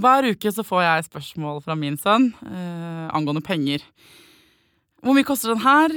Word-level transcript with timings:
Hver 0.00 0.30
uke 0.32 0.52
så 0.54 0.64
får 0.64 0.82
jeg 0.84 1.06
spørsmål 1.10 1.60
fra 1.64 1.76
min 1.76 1.98
sønn 2.00 2.30
eh, 2.46 3.06
angående 3.12 3.42
penger. 3.44 3.82
Hvor 5.04 5.16
mye 5.16 5.26
koster 5.28 5.52
den 5.52 5.64
her? 5.64 5.92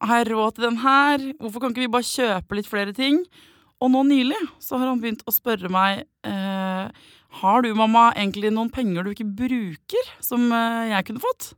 Har 0.00 0.20
jeg 0.20 0.30
råd 0.30 0.56
til 0.56 0.66
den 0.68 0.80
her? 0.82 1.24
Hvorfor 1.40 1.62
kan 1.62 1.72
ikke 1.72 1.84
vi 1.84 1.94
bare 1.96 2.06
kjøpe 2.06 2.58
litt 2.58 2.68
flere 2.70 2.94
ting? 2.96 3.24
Og 3.80 3.90
nå 3.90 4.04
nylig 4.06 4.38
så 4.62 4.78
har 4.78 4.90
han 4.90 5.00
begynt 5.02 5.24
å 5.26 5.34
spørre 5.34 5.70
meg 5.72 6.04
eh, 6.28 7.08
Har 7.40 7.64
du, 7.64 7.72
mamma, 7.74 8.10
egentlig 8.12 8.52
noen 8.54 8.70
penger 8.72 9.06
du 9.06 9.14
ikke 9.14 9.26
bruker, 9.40 10.12
som 10.22 10.46
eh, 10.52 10.92
jeg 10.92 11.08
kunne 11.08 11.24
fått? 11.24 11.54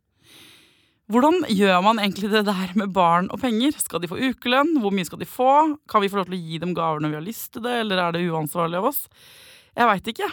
Hvordan 1.13 1.43
gjør 1.51 1.83
man 1.85 2.01
egentlig 2.01 2.31
det 2.33 2.45
der 2.47 2.73
med 2.79 2.95
barn 2.95 3.29
og 3.35 3.43
penger? 3.43 3.75
Skal 3.77 4.01
de 4.01 4.09
få 4.09 4.21
ukelønn? 4.31 4.79
Hvor 4.81 4.95
mye 4.95 5.09
skal 5.09 5.21
de 5.21 5.29
få? 5.29 5.51
Kan 5.91 6.05
vi 6.05 6.09
få 6.09 6.23
lov 6.23 6.31
til 6.31 6.39
å 6.39 6.41
gi 6.41 6.63
dem 6.63 6.73
gaver 6.79 7.05
når 7.05 7.13
vi 7.13 7.21
har 7.21 7.27
lyst 7.27 7.51
til 7.53 7.67
det, 7.67 7.75
eller 7.83 8.01
er 8.01 8.17
det 8.17 8.25
uansvarlig 8.31 8.81
av 8.81 8.89
oss? 8.95 9.05
Jeg 9.77 9.91
veit 9.91 10.11
ikke. 10.15 10.31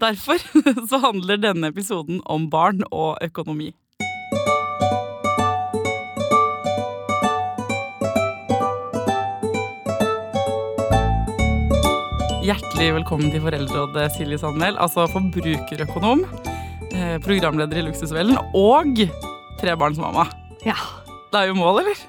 Derfor 0.00 0.40
så 0.90 0.98
handler 1.02 1.40
denne 1.40 1.68
episoden 1.72 2.20
om 2.24 2.48
barn 2.50 2.82
og 2.90 3.18
økonomi. 3.22 3.72
Hjertelig 12.42 12.88
velkommen 12.96 13.30
til 13.30 13.44
Foreldrerådet, 13.44 14.08
Silje 14.16 14.38
Sandmæl. 14.38 14.74
Altså 14.82 15.06
forbrukerøkonom, 15.12 16.24
eh, 16.90 17.20
programleder 17.22 17.78
i 17.78 17.86
Luksusvellen 17.86 18.40
og 18.54 19.06
trebarnsmamma. 19.60 20.26
Ja. 20.66 21.01
Det 21.32 21.40
er 21.40 21.48
jo 21.48 21.54
mål, 21.56 21.80
eller? 21.80 22.00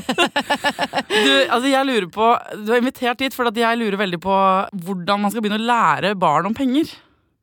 du, 1.24 1.32
altså 1.54 1.68
jeg 1.70 1.86
lurer 1.86 2.08
på, 2.10 2.30
du 2.66 2.72
er 2.72 2.80
invitert 2.80 3.20
dit 3.22 3.34
fordi 3.36 3.62
jeg 3.62 3.78
lurer 3.78 4.00
veldig 4.00 4.18
på 4.24 4.38
hvordan 4.86 5.22
man 5.22 5.30
skal 5.30 5.44
begynne 5.44 5.60
å 5.60 5.68
lære 5.68 6.16
barn 6.18 6.50
om 6.50 6.56
penger. 6.56 6.90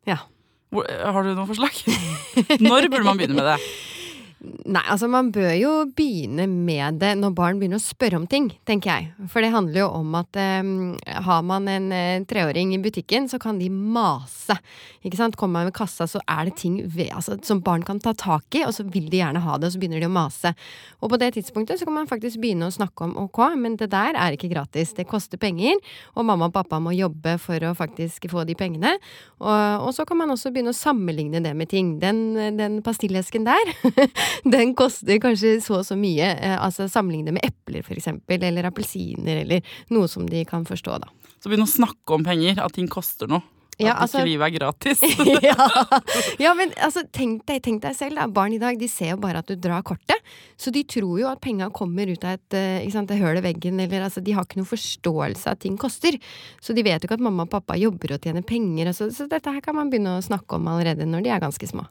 Ja. 0.08 0.20
Hvor, 0.74 0.84
har 0.84 1.24
du 1.24 1.32
noen 1.32 1.48
forslag? 1.48 1.80
Når 2.60 2.90
burde 2.92 3.06
man 3.08 3.22
begynne 3.22 3.40
med 3.40 3.48
det? 3.54 3.60
Nei, 4.38 4.84
altså 4.86 5.08
man 5.10 5.32
bør 5.34 5.50
jo 5.58 5.70
begynne 5.98 6.46
med 6.46 7.00
det 7.02 7.16
når 7.18 7.32
barn 7.34 7.58
begynner 7.58 7.80
å 7.80 7.84
spørre 7.84 8.20
om 8.20 8.28
ting, 8.30 8.52
tenker 8.70 8.92
jeg. 8.92 9.28
For 9.34 9.42
det 9.42 9.50
handler 9.50 9.82
jo 9.82 9.88
om 9.98 10.14
at 10.20 10.38
eh, 10.38 10.68
har 11.26 11.46
man 11.48 11.66
en 11.72 11.88
eh, 11.96 12.26
treåring 12.30 12.76
i 12.76 12.80
butikken, 12.82 13.26
så 13.32 13.40
kan 13.42 13.58
de 13.58 13.72
mase. 13.74 14.54
Ikke 15.02 15.18
sant? 15.18 15.40
Kommer 15.40 15.64
man 15.64 15.72
ved 15.72 15.78
kassa, 15.80 16.06
så 16.06 16.22
er 16.30 16.46
det 16.46 16.58
ting 16.62 16.78
ved, 16.86 17.10
altså, 17.18 17.40
som 17.48 17.64
barn 17.66 17.82
kan 17.88 18.02
ta 18.04 18.14
tak 18.14 18.60
i, 18.60 18.62
og 18.68 18.76
så 18.78 18.86
vil 18.86 19.08
de 19.10 19.24
gjerne 19.24 19.42
ha 19.42 19.58
det, 19.58 19.72
og 19.72 19.74
så 19.74 19.82
begynner 19.82 20.06
de 20.06 20.10
å 20.10 20.14
mase. 20.14 20.54
Og 21.02 21.10
på 21.14 21.20
det 21.24 21.32
tidspunktet 21.40 21.82
så 21.82 21.90
kan 21.90 21.98
man 21.98 22.12
faktisk 22.12 22.38
begynne 22.44 22.70
å 22.70 22.78
snakke 22.78 23.08
om 23.08 23.18
ok, 23.24 23.42
men 23.58 23.80
det 23.82 23.90
der 23.96 24.14
er 24.22 24.38
ikke 24.38 24.52
gratis. 24.54 24.94
Det 24.98 25.08
koster 25.10 25.42
penger, 25.42 25.82
og 26.14 26.30
mamma 26.30 26.52
og 26.52 26.56
pappa 26.60 26.78
må 26.84 26.94
jobbe 26.94 27.40
for 27.42 27.66
å 27.66 27.74
faktisk 27.78 28.30
få 28.30 28.46
de 28.46 28.58
pengene. 28.60 28.94
Og, 29.42 29.88
og 29.88 29.92
så 29.98 30.06
kan 30.06 30.22
man 30.22 30.36
også 30.36 30.54
begynne 30.54 30.76
å 30.76 30.78
sammenligne 30.78 31.42
det 31.42 31.58
med 31.58 31.74
ting. 31.74 31.96
Den, 32.04 32.38
den 32.60 32.84
pastillesken 32.86 33.50
der 33.50 33.74
den 34.56 34.74
koster 34.78 35.20
kanskje 35.24 35.58
så 35.64 35.82
og 35.82 35.86
så 35.88 35.98
mye. 36.00 36.32
Eh, 36.36 36.56
altså 36.58 36.88
Sammenligne 36.92 37.36
med 37.36 37.46
epler, 37.46 37.84
for 37.86 37.98
eksempel, 37.98 38.44
eller 38.44 38.70
appelsiner, 38.70 39.44
eller 39.44 39.78
noe 39.94 40.10
som 40.12 40.28
de 40.30 40.44
kan 40.48 40.66
forstå, 40.68 40.98
da. 41.04 41.12
Så 41.38 41.52
begynn 41.52 41.68
å 41.68 41.70
snakke 41.70 42.18
om 42.18 42.26
penger, 42.26 42.60
at 42.64 42.76
ting 42.76 42.90
koster 42.92 43.30
noe. 43.30 43.46
Ja, 43.78 43.94
at 43.94 44.08
altså- 44.08 44.24
ikke 44.24 44.30
livet 44.32 44.48
er 44.48 44.54
gratis. 44.58 45.02
ja. 45.50 45.56
ja, 46.46 46.54
men 46.58 46.72
altså, 46.82 47.04
tenk 47.14 47.46
deg, 47.46 47.62
tenk 47.62 47.84
deg 47.84 47.94
selv, 47.96 48.18
da. 48.18 48.26
Barn 48.26 48.56
i 48.56 48.62
dag 48.62 48.80
de 48.80 48.90
ser 48.90 49.12
jo 49.14 49.20
bare 49.22 49.44
at 49.44 49.52
du 49.52 49.56
drar 49.56 49.84
kortet. 49.86 50.18
Så 50.58 50.74
de 50.74 50.82
tror 50.84 51.20
jo 51.22 51.28
at 51.30 51.42
penga 51.44 51.70
kommer 51.70 52.10
ut 52.10 52.26
av 52.26 52.40
et, 52.40 52.58
eh, 52.58 52.80
ikke 52.82 52.96
sant, 52.96 53.14
høl 53.22 53.38
i 53.38 53.46
veggen, 53.46 53.80
eller 53.84 54.08
altså, 54.08 54.24
de 54.24 54.34
har 54.34 54.48
ikke 54.48 54.58
noen 54.58 54.72
forståelse 54.72 55.46
av 55.46 55.58
at 55.58 55.62
ting 55.62 55.78
koster. 55.78 56.18
Så 56.60 56.74
de 56.74 56.86
vet 56.86 57.04
jo 57.04 57.10
ikke 57.10 57.20
at 57.20 57.28
mamma 57.28 57.46
og 57.46 57.54
pappa 57.54 57.78
jobber 57.78 58.18
og 58.18 58.26
tjener 58.26 58.46
penger, 58.46 58.88
Altså, 58.88 59.12
så, 59.12 59.28
så 59.28 59.30
dette 59.30 59.52
her 59.52 59.62
kan 59.62 59.76
man 59.78 59.92
begynne 59.92 60.18
å 60.18 60.26
snakke 60.26 60.58
om 60.58 60.68
allerede 60.72 61.06
når 61.06 61.26
de 61.26 61.30
er 61.36 61.44
ganske 61.44 61.70
små. 61.70 61.86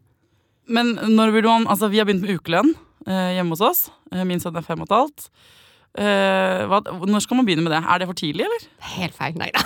Men 0.66 0.96
når 0.98 1.34
burde 1.34 1.52
man 1.52 1.68
Altså, 1.70 1.88
vi 1.92 2.00
har 2.00 2.08
begynt 2.08 2.24
med 2.26 2.38
ukelønn 2.38 2.74
eh, 3.06 3.36
hjemme 3.36 3.54
hos 3.54 3.64
oss. 3.64 3.82
Eh, 4.12 4.24
min 4.26 4.42
sønn 4.42 4.56
er 4.58 4.66
fem 4.66 4.82
og 4.82 4.88
et 4.88 4.96
halvt. 4.96 5.28
Eh, 5.96 6.62
hva, 6.68 6.82
når 7.08 7.22
skal 7.24 7.38
man 7.38 7.46
begynne 7.48 7.64
med 7.64 7.72
det? 7.72 7.80
Er 7.80 8.02
det 8.02 8.08
for 8.10 8.18
tidlig, 8.18 8.44
eller? 8.44 8.64
Helt 8.96 9.16
feil. 9.16 9.36
Nei 9.40 9.48
da. 9.54 9.62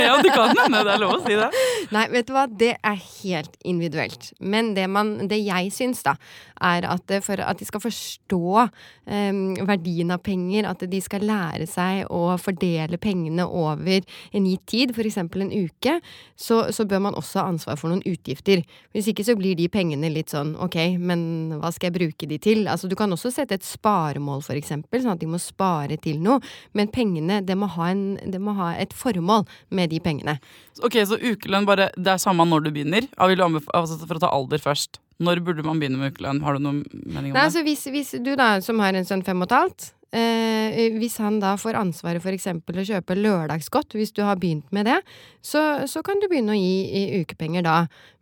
ja, 0.00 0.14
du 0.22 0.30
kan 0.32 0.56
hende. 0.56 0.80
Det 0.80 0.94
er 0.94 1.02
lov 1.02 1.18
å 1.18 1.22
si 1.26 1.36
det. 1.36 1.50
Nei, 1.92 2.06
vet 2.14 2.28
du 2.28 2.32
hva, 2.32 2.46
det 2.48 2.72
er 2.80 2.96
helt 2.96 3.58
individuelt. 3.60 4.30
Men 4.40 4.72
det, 4.78 4.86
man, 4.92 5.16
det 5.28 5.42
jeg 5.42 5.72
syns, 5.76 6.00
da, 6.06 6.16
er 6.64 6.86
at 6.88 7.12
for 7.24 7.40
at 7.44 7.60
de 7.60 7.66
skal 7.68 7.82
forstå 7.82 8.40
um, 8.64 9.42
verdien 9.68 10.14
av 10.14 10.22
penger, 10.24 10.68
at 10.70 10.84
de 10.88 11.00
skal 11.04 11.26
lære 11.28 11.68
seg 11.68 12.06
å 12.12 12.38
fordele 12.40 12.96
pengene 13.00 13.44
over 13.44 14.06
en 14.32 14.48
gitt 14.48 14.64
tid, 14.72 14.94
f.eks. 14.96 15.20
en 15.20 15.52
uke, 15.52 15.98
så, 16.32 16.62
så 16.72 16.88
bør 16.88 17.04
man 17.08 17.18
også 17.18 17.42
ha 17.42 17.50
ansvar 17.52 17.76
for 17.80 17.92
noen 17.92 18.04
utgifter. 18.08 18.64
Hvis 18.96 19.10
ikke 19.12 19.26
så 19.26 19.36
blir 19.38 19.58
de 19.58 19.68
pengene 19.72 20.10
litt 20.12 20.32
sånn 20.32 20.54
ok, 20.62 20.78
men 20.96 21.58
hva 21.60 21.72
skal 21.74 21.90
jeg 21.90 21.98
bruke 21.98 22.30
de 22.30 22.40
til? 22.42 22.64
Altså 22.72 22.88
du 22.88 22.96
kan 22.98 23.12
også 23.12 23.32
sette 23.34 23.58
et 23.58 23.66
sparemål, 23.66 24.44
eksempel, 24.56 25.02
sånn 25.02 25.16
at 25.16 25.22
de 25.22 25.25
må 25.30 25.40
spare 25.42 25.98
til 26.02 26.20
noe. 26.22 26.40
Men 26.76 26.90
pengene, 26.92 27.40
det 27.46 27.56
må 27.58 27.68
en, 27.86 28.04
det 28.22 28.40
må 28.42 28.54
ha 28.58 28.72
et 28.80 28.94
formål 28.96 29.46
med 29.70 29.90
de 29.90 30.00
pengene. 30.00 30.38
Ok, 30.84 30.98
Så 31.08 31.18
ukelønn 31.20 31.66
bare, 31.68 31.90
det 31.96 32.14
er 32.14 32.22
samme 32.22 32.46
når 32.46 32.66
du 32.66 32.70
begynner? 32.74 33.08
Altså, 33.18 33.98
for 34.06 34.18
å 34.18 34.24
ta 34.26 34.32
alder 34.32 34.62
først. 34.62 35.00
Når 35.18 35.40
burde 35.40 35.64
man 35.64 35.78
begynne 35.80 35.96
med 36.00 36.12
ukelønn? 36.12 36.42
Har 36.44 36.56
du 36.56 36.64
noen 36.64 36.82
mening 36.92 37.32
om 37.32 37.38
Nei, 37.38 37.40
det? 37.40 37.44
altså 37.48 37.62
hvis, 37.64 37.86
hvis 37.92 38.14
du 38.20 38.34
da, 38.36 38.56
som 38.60 38.80
har 38.84 38.96
en 38.96 39.06
sønn 39.08 39.24
fem 39.24 39.40
og 39.40 39.48
et 39.48 39.56
halvt, 39.56 39.86
eh, 40.14 40.92
hvis 40.96 41.18
han 41.22 41.40
da 41.42 41.54
får 41.58 41.78
ansvaret 41.80 42.22
for 42.22 42.34
eksempel 42.34 42.80
å 42.80 42.86
kjøpe 42.86 43.16
lørdagsgodt, 43.18 43.96
hvis 43.98 44.14
du 44.16 44.22
har 44.26 44.38
begynt 44.40 44.70
med 44.74 44.86
det, 44.90 45.00
så, 45.44 45.86
så 45.90 46.02
kan 46.06 46.20
du 46.22 46.28
begynne 46.30 46.54
å 46.54 46.58
gi 46.58 46.78
i 46.86 47.20
ukepenger 47.22 47.66
da. 47.66 47.76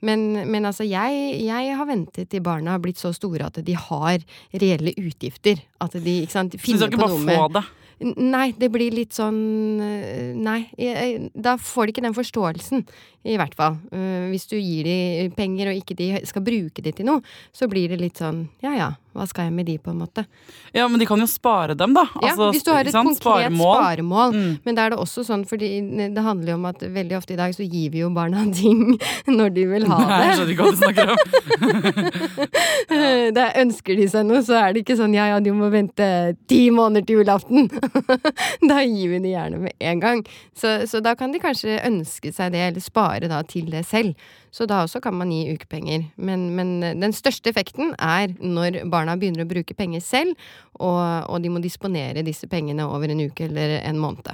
Men, 0.04 0.26
men 0.50 0.68
altså, 0.68 0.86
jeg, 0.88 1.38
jeg 1.44 1.78
har 1.78 1.88
ventet 1.88 2.30
til 2.32 2.44
barna 2.44 2.76
har 2.76 2.82
blitt 2.84 3.00
så 3.00 3.12
store 3.16 3.48
at 3.48 3.62
de 3.64 3.78
har 3.78 4.24
reelle 4.52 4.96
utgifter. 5.00 5.62
At 5.84 5.96
de, 5.96 6.20
ikke 6.24 6.38
sant, 6.38 6.58
Så 6.58 6.64
du 6.64 6.76
skal 6.78 6.92
ikke 6.92 7.02
på 7.02 7.08
bare 7.08 7.40
få 7.40 7.48
det? 7.58 7.64
Nei, 8.04 8.48
det 8.58 8.68
blir 8.74 8.92
litt 8.92 9.14
sånn 9.14 9.78
øh, 9.80 10.32
Nei, 10.34 10.66
da 11.30 11.54
får 11.62 11.86
de 11.86 11.94
ikke 11.94 12.02
den 12.04 12.16
forståelsen, 12.16 12.82
i 13.30 13.36
hvert 13.38 13.54
fall. 13.56 13.78
Øh, 13.94 14.26
Hvis 14.32 14.48
du 14.50 14.56
gir 14.58 14.88
de 14.88 15.28
penger 15.36 15.70
og 15.70 15.78
ikke 15.78 15.96
de 15.96 16.10
skal 16.26 16.44
bruke 16.44 16.82
det 16.84 16.96
til 16.98 17.08
noe, 17.08 17.22
så 17.54 17.70
blir 17.70 17.94
det 17.94 18.00
litt 18.02 18.20
sånn 18.20 18.48
ja 18.64 18.74
ja, 18.76 18.90
hva 19.14 19.24
skal 19.30 19.44
jeg 19.48 19.54
med 19.54 19.64
de, 19.70 19.76
på 19.78 19.90
en 19.92 20.00
måte. 20.02 20.24
Ja, 20.74 20.88
men 20.90 20.98
de 21.00 21.06
kan 21.06 21.20
jo 21.22 21.26
spare 21.30 21.74
dem, 21.78 21.94
da. 21.94 22.02
Altså, 22.18 22.44
ja, 22.48 22.50
hvis 22.54 22.64
du 22.66 22.70
har 22.74 22.82
et 22.82 22.92
konkret 22.94 23.22
Sparemål. 23.22 23.76
sparemål. 23.78 24.30
Mm. 24.34 24.52
Men 24.66 24.72
da 24.78 24.82
er 24.86 24.90
det 24.94 25.00
også 25.02 25.20
sånn, 25.26 25.44
fordi 25.48 25.68
det 26.14 26.22
handler 26.24 26.50
jo 26.54 26.58
om 26.58 26.66
at 26.70 26.78
veldig 26.82 27.16
ofte 27.18 27.32
i 27.36 27.38
dag 27.38 27.50
så 27.54 27.62
gir 27.66 27.88
vi 27.94 27.98
jo 28.02 28.08
barna 28.14 28.38
ting 28.60 28.80
når 29.30 29.48
de 29.54 29.62
vil 29.70 29.84
ha 29.90 29.98
Nei, 30.04 30.20
jeg 30.26 30.34
skjønner 30.38 30.52
ikke 30.54 30.64
hva 30.66 30.74
du 30.74 30.78
snakker 30.82 31.06
om. 31.14 31.18
Da 33.34 33.44
ønsker 33.60 33.94
de 33.98 34.06
seg 34.10 34.22
noe, 34.28 34.40
så 34.44 34.54
er 34.58 34.68
det 34.74 34.80
ikke 34.84 34.96
sånn 34.98 35.14
ja 35.16 35.24
ja, 35.30 35.38
du 35.42 35.52
må 35.56 35.66
vente 35.72 36.06
ti 36.50 36.62
måneder 36.74 37.02
til 37.06 37.16
julaften. 37.20 37.60
da 38.70 38.76
gir 38.84 39.08
vi 39.14 39.18
det 39.24 39.32
gjerne 39.34 39.58
med 39.64 39.72
en 39.78 39.98
gang. 40.02 40.18
Så, 40.56 40.68
så 40.90 40.96
da 41.04 41.12
kan 41.18 41.32
de 41.34 41.38
kanskje 41.42 41.70
ønske 41.86 42.28
seg 42.34 42.46
det, 42.54 42.62
eller 42.68 42.82
spare 42.84 43.26
da 43.30 43.38
til 43.48 43.66
det 43.72 43.84
selv. 43.88 44.10
Så 44.54 44.62
da 44.70 44.76
også 44.84 44.98
kan 45.02 45.14
man 45.18 45.32
gi 45.34 45.50
ukepenger. 45.50 46.00
Men, 46.16 46.40
men 46.54 46.68
den 47.02 47.12
største 47.16 47.48
effekten 47.50 47.86
er 47.98 48.26
når 48.38 48.70
barna 48.90 49.03
begynner 49.20 49.44
å 49.44 49.50
bruke 49.50 49.76
penger 49.76 50.02
selv, 50.04 50.46
og, 50.80 51.00
og 51.28 51.42
de 51.44 51.52
må 51.52 51.62
disponere 51.62 52.24
disse 52.26 52.48
pengene 52.50 52.86
over 52.88 53.12
en 53.12 53.24
uke 53.26 53.48
eller 53.48 53.78
en 53.82 54.00
måned. 54.00 54.32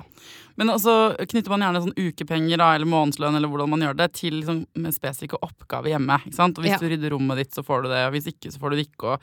Men 0.61 0.75
også 0.75 0.95
knytter 1.31 1.55
man 1.55 1.63
gjerne 1.65 1.81
sånn 1.87 1.95
ukepenger 1.97 2.61
da, 2.61 2.67
eller 2.77 2.89
månedslønn 2.91 3.39
eller 3.39 3.49
hvordan 3.49 3.71
man 3.73 3.85
gjør 3.87 3.95
det, 3.97 4.09
til 4.19 4.35
liksom, 4.43 4.59
med 4.77 4.93
spesifikke 4.93 5.39
oppgaver 5.41 5.95
hjemme. 5.95 6.19
ikke 6.27 6.37
sant? 6.37 6.59
Og 6.61 6.67
Hvis 6.67 6.75
Ja. 6.75 6.79
du 6.83 6.91
rydder 6.93 7.15
rommet 7.15 7.41
ditt, 7.41 7.55
så 7.57 7.65
får 7.65 7.83
du 7.85 7.89
det, 7.89 8.01
og 8.05 8.13
hvis 8.13 8.29
ikke, 8.29 8.53
så 8.53 8.61
får 8.61 8.71
du 8.71 8.77
det 8.77 8.85
ikke. 8.91 9.15
Og 9.15 9.21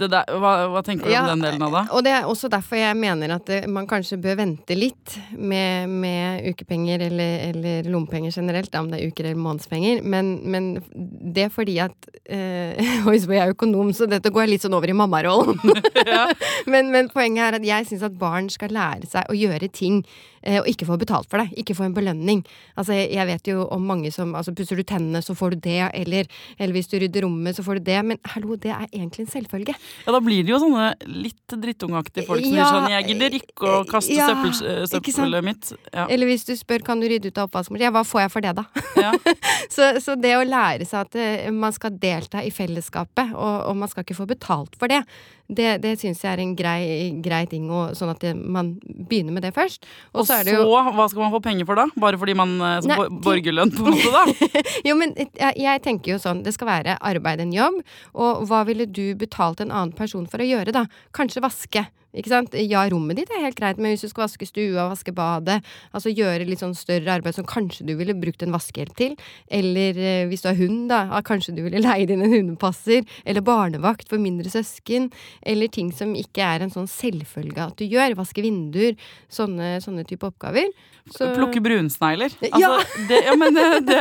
det 0.00 0.08
der, 0.14 0.24
hva, 0.40 0.52
hva 0.72 0.82
tenker 0.86 1.04
du 1.04 1.12
Ja, 1.12 1.26
om 1.26 1.34
den 1.34 1.44
delen 1.44 1.66
av 1.66 1.76
det? 1.76 1.82
Og 1.92 2.04
det 2.04 2.14
er 2.16 2.24
også 2.24 2.48
derfor 2.48 2.80
jeg 2.80 2.96
mener 2.96 3.34
at 3.36 3.44
det, 3.44 3.60
man 3.68 3.86
kanskje 3.86 4.16
bør 4.16 4.38
vente 4.40 4.78
litt 4.78 5.18
med, 5.36 5.92
med 5.92 6.48
ukepenger 6.54 7.04
eller, 7.10 7.34
eller 7.50 7.90
lommepenger 7.92 8.32
generelt, 8.32 8.72
da, 8.72 8.80
om 8.80 8.88
det 8.90 9.02
er 9.02 9.12
uker 9.12 9.28
eller 9.28 9.42
månedspenger. 9.44 10.02
Men, 10.02 10.40
men 10.48 10.70
det 10.96 11.48
er 11.48 11.52
fordi 11.52 11.76
at 11.84 12.08
eh, 12.24 12.80
Oi, 13.08 13.18
jeg 13.18 13.42
er 13.44 13.52
økonom, 13.52 13.92
så 13.92 14.08
dette 14.08 14.32
går 14.32 14.46
jeg 14.46 14.54
litt 14.54 14.64
sånn 14.64 14.76
over 14.78 14.88
i 14.88 14.96
mammarollen. 14.96 15.60
men, 16.72 16.90
men 16.94 17.12
poenget 17.12 17.44
er 17.44 17.60
at 17.60 17.68
jeg 17.74 17.90
syns 17.92 18.08
at 18.08 18.18
barn 18.18 18.48
skal 18.48 18.72
lære 18.72 19.04
seg 19.10 19.28
å 19.28 19.36
gjøre 19.36 19.68
ting. 19.68 20.00
Eh, 20.42 20.60
Og 20.60 20.68
ikke 20.70 20.88
få 20.88 20.98
betalt 21.00 21.28
for 21.30 21.42
det. 21.42 21.52
Ikke 21.60 21.76
få 21.78 21.86
en 21.88 21.96
belønning. 21.96 22.44
Altså, 22.76 22.96
jeg, 22.96 23.26
vet 23.28 23.50
jo 23.50 23.66
om 23.74 23.82
mange 23.82 24.12
som 24.14 24.34
altså, 24.38 24.54
Pusser 24.56 24.78
du 24.78 24.84
tennene, 24.86 25.22
så 25.24 25.36
får 25.38 25.56
du 25.56 25.60
det. 25.68 25.90
Eller, 25.94 26.28
eller 26.58 26.76
hvis 26.76 26.90
du 26.90 26.98
rydder 26.98 27.26
rommet, 27.26 27.56
så 27.56 27.64
får 27.66 27.80
du 27.80 27.88
det. 27.90 27.98
Men 28.04 28.20
hallo, 28.34 28.56
det 28.56 28.72
er 28.74 28.86
egentlig 28.88 29.26
en 29.26 29.32
selvfølge. 29.32 29.76
Ja, 30.06 30.12
Da 30.12 30.20
blir 30.24 30.42
det 30.44 30.54
jo 30.54 30.60
sånne 30.62 30.90
litt 31.06 31.54
drittungaktige 31.54 32.26
folk 32.28 32.44
som 32.44 32.54
Ja, 32.54 32.68
sier 32.68 32.78
sånn 32.78 32.90
'Jeg 32.92 33.08
gidder 33.12 33.38
ikke 33.38 33.68
å 33.68 33.84
kaste 33.88 34.16
ja, 34.16 34.28
søppel, 34.28 34.88
søppelet 34.90 35.44
mitt'. 35.44 35.72
Ja. 35.92 36.06
Eller 36.08 36.26
hvis 36.26 36.44
du 36.48 36.54
spør 36.56 36.84
kan 36.84 37.00
du 37.00 37.08
rydde 37.08 37.30
ut 37.30 37.38
av 37.38 37.48
oppvaskmaskinen, 37.48 37.88
ja, 37.88 37.94
hva 37.94 38.04
får 38.06 38.24
jeg 38.24 38.34
for 38.34 38.44
det, 38.44 38.54
da? 38.58 38.64
Ja. 38.96 39.12
så, 39.74 39.90
så 40.02 40.16
det 40.18 40.34
å 40.36 40.44
lære 40.46 40.86
seg 40.88 41.06
at 41.06 41.18
eh, 41.18 41.50
man 41.54 41.74
skal 41.76 41.96
delta 41.98 42.42
i 42.44 42.52
fellesskapet, 42.54 43.34
og, 43.34 43.56
og 43.70 43.76
man 43.76 43.90
skal 43.90 44.06
ikke 44.06 44.18
få 44.18 44.28
betalt 44.28 44.76
for 44.78 44.90
det, 44.90 45.02
Det, 45.48 45.78
det 45.80 45.94
syns 45.96 46.20
jeg 46.20 46.28
er 46.28 46.42
en 46.42 46.50
grei, 46.56 46.80
grei 47.24 47.42
ting, 47.48 47.70
og, 47.72 47.94
sånn 47.96 48.10
at 48.12 48.20
det, 48.20 48.34
man 48.36 48.74
begynner 48.84 49.32
med 49.32 49.46
det 49.46 49.54
først. 49.56 49.86
Og, 50.12 50.20
så 50.20 50.26
så, 50.28 50.38
er 50.40 50.48
det 50.48 50.56
jo 50.58 50.66
hva 50.68 51.06
skal 51.08 51.24
man 51.24 51.32
få 51.32 51.40
penger 51.44 51.68
for 51.68 51.80
da? 51.80 51.86
Bare 51.96 52.20
fordi 52.20 52.34
man 52.36 52.52
eh, 52.58 52.74
som 52.84 52.92
Nei, 52.92 53.06
borgerlønn, 53.24 53.72
på 53.72 53.86
en 53.86 53.96
måte, 53.96 54.12
da? 54.12 54.64
Jo, 54.88 54.96
men 55.00 55.14
eh, 55.16 55.30
jeg, 55.32 55.56
jeg 55.64 55.84
tenker 55.86 56.14
jo 56.14 56.18
sånn, 56.20 56.42
det 56.44 56.52
skal 56.56 56.68
være 56.68 56.98
arbeid 57.00 57.40
en 57.44 57.54
jobb, 57.56 57.80
og 58.12 58.44
hva 58.50 58.64
ville 58.68 58.84
du 58.84 59.06
betalt 59.18 59.64
en 59.64 59.72
annen 59.72 59.96
person 59.96 60.28
for 60.28 60.44
å 60.44 60.48
gjøre 60.50 60.74
da? 60.76 60.84
Kanskje 61.16 61.44
vaske, 61.44 61.86
ikke 62.16 62.30
sant? 62.32 62.54
Ja, 62.64 62.86
rommet 62.88 63.18
ditt 63.20 63.30
er 63.34 63.42
helt 63.44 63.58
greit, 63.58 63.76
men 63.78 63.92
hvis 63.92 64.04
du 64.06 64.08
skal 64.08 64.24
vaske 64.26 64.46
stua, 64.48 64.86
vaske 64.90 65.12
badet, 65.14 65.58
altså 65.92 66.08
gjøre 66.14 66.46
litt 66.48 66.62
sånn 66.62 66.74
større 66.74 67.18
arbeid 67.18 67.36
som 67.36 67.44
kanskje 67.48 67.84
du 67.86 67.94
ville 67.98 68.14
brukt 68.16 68.42
en 68.42 68.54
vaskehjelp 68.54 68.94
til, 68.96 69.16
eller 69.52 69.98
eh, 70.00 70.24
hvis 70.30 70.42
du 70.44 70.48
har 70.48 70.56
hund 70.58 70.88
da, 70.88 71.02
ja, 71.12 71.20
kanskje 71.26 71.54
du 71.58 71.62
ville 71.66 71.82
leid 71.88 72.10
inn 72.14 72.24
en 72.24 72.32
hundepasser, 72.32 73.04
eller 73.28 73.44
barnevakt 73.44 74.08
for 74.08 74.18
mindre 74.22 74.48
søsken, 74.52 75.10
eller 75.42 75.68
ting 75.68 75.92
som 75.92 76.14
ikke 76.16 76.40
er 76.44 76.64
en 76.64 76.72
sånn 76.74 76.88
selvfølge 76.88 77.66
at 77.68 77.76
du 77.76 77.84
gjør, 77.84 78.16
vaske 78.18 78.44
vinduer, 78.44 78.96
sånne, 79.32 79.76
sånne 79.84 80.06
type 80.08 80.24
oppgaver. 80.28 80.70
Så- 81.08 81.30
Plukke 81.32 81.60
brunsnegler. 81.64 82.32
Ja. 82.44 82.50
Altså, 82.58 83.04
det, 83.08 83.20
ja, 83.24 83.34
men 83.40 83.54
det, 83.56 83.62
det, 83.88 84.00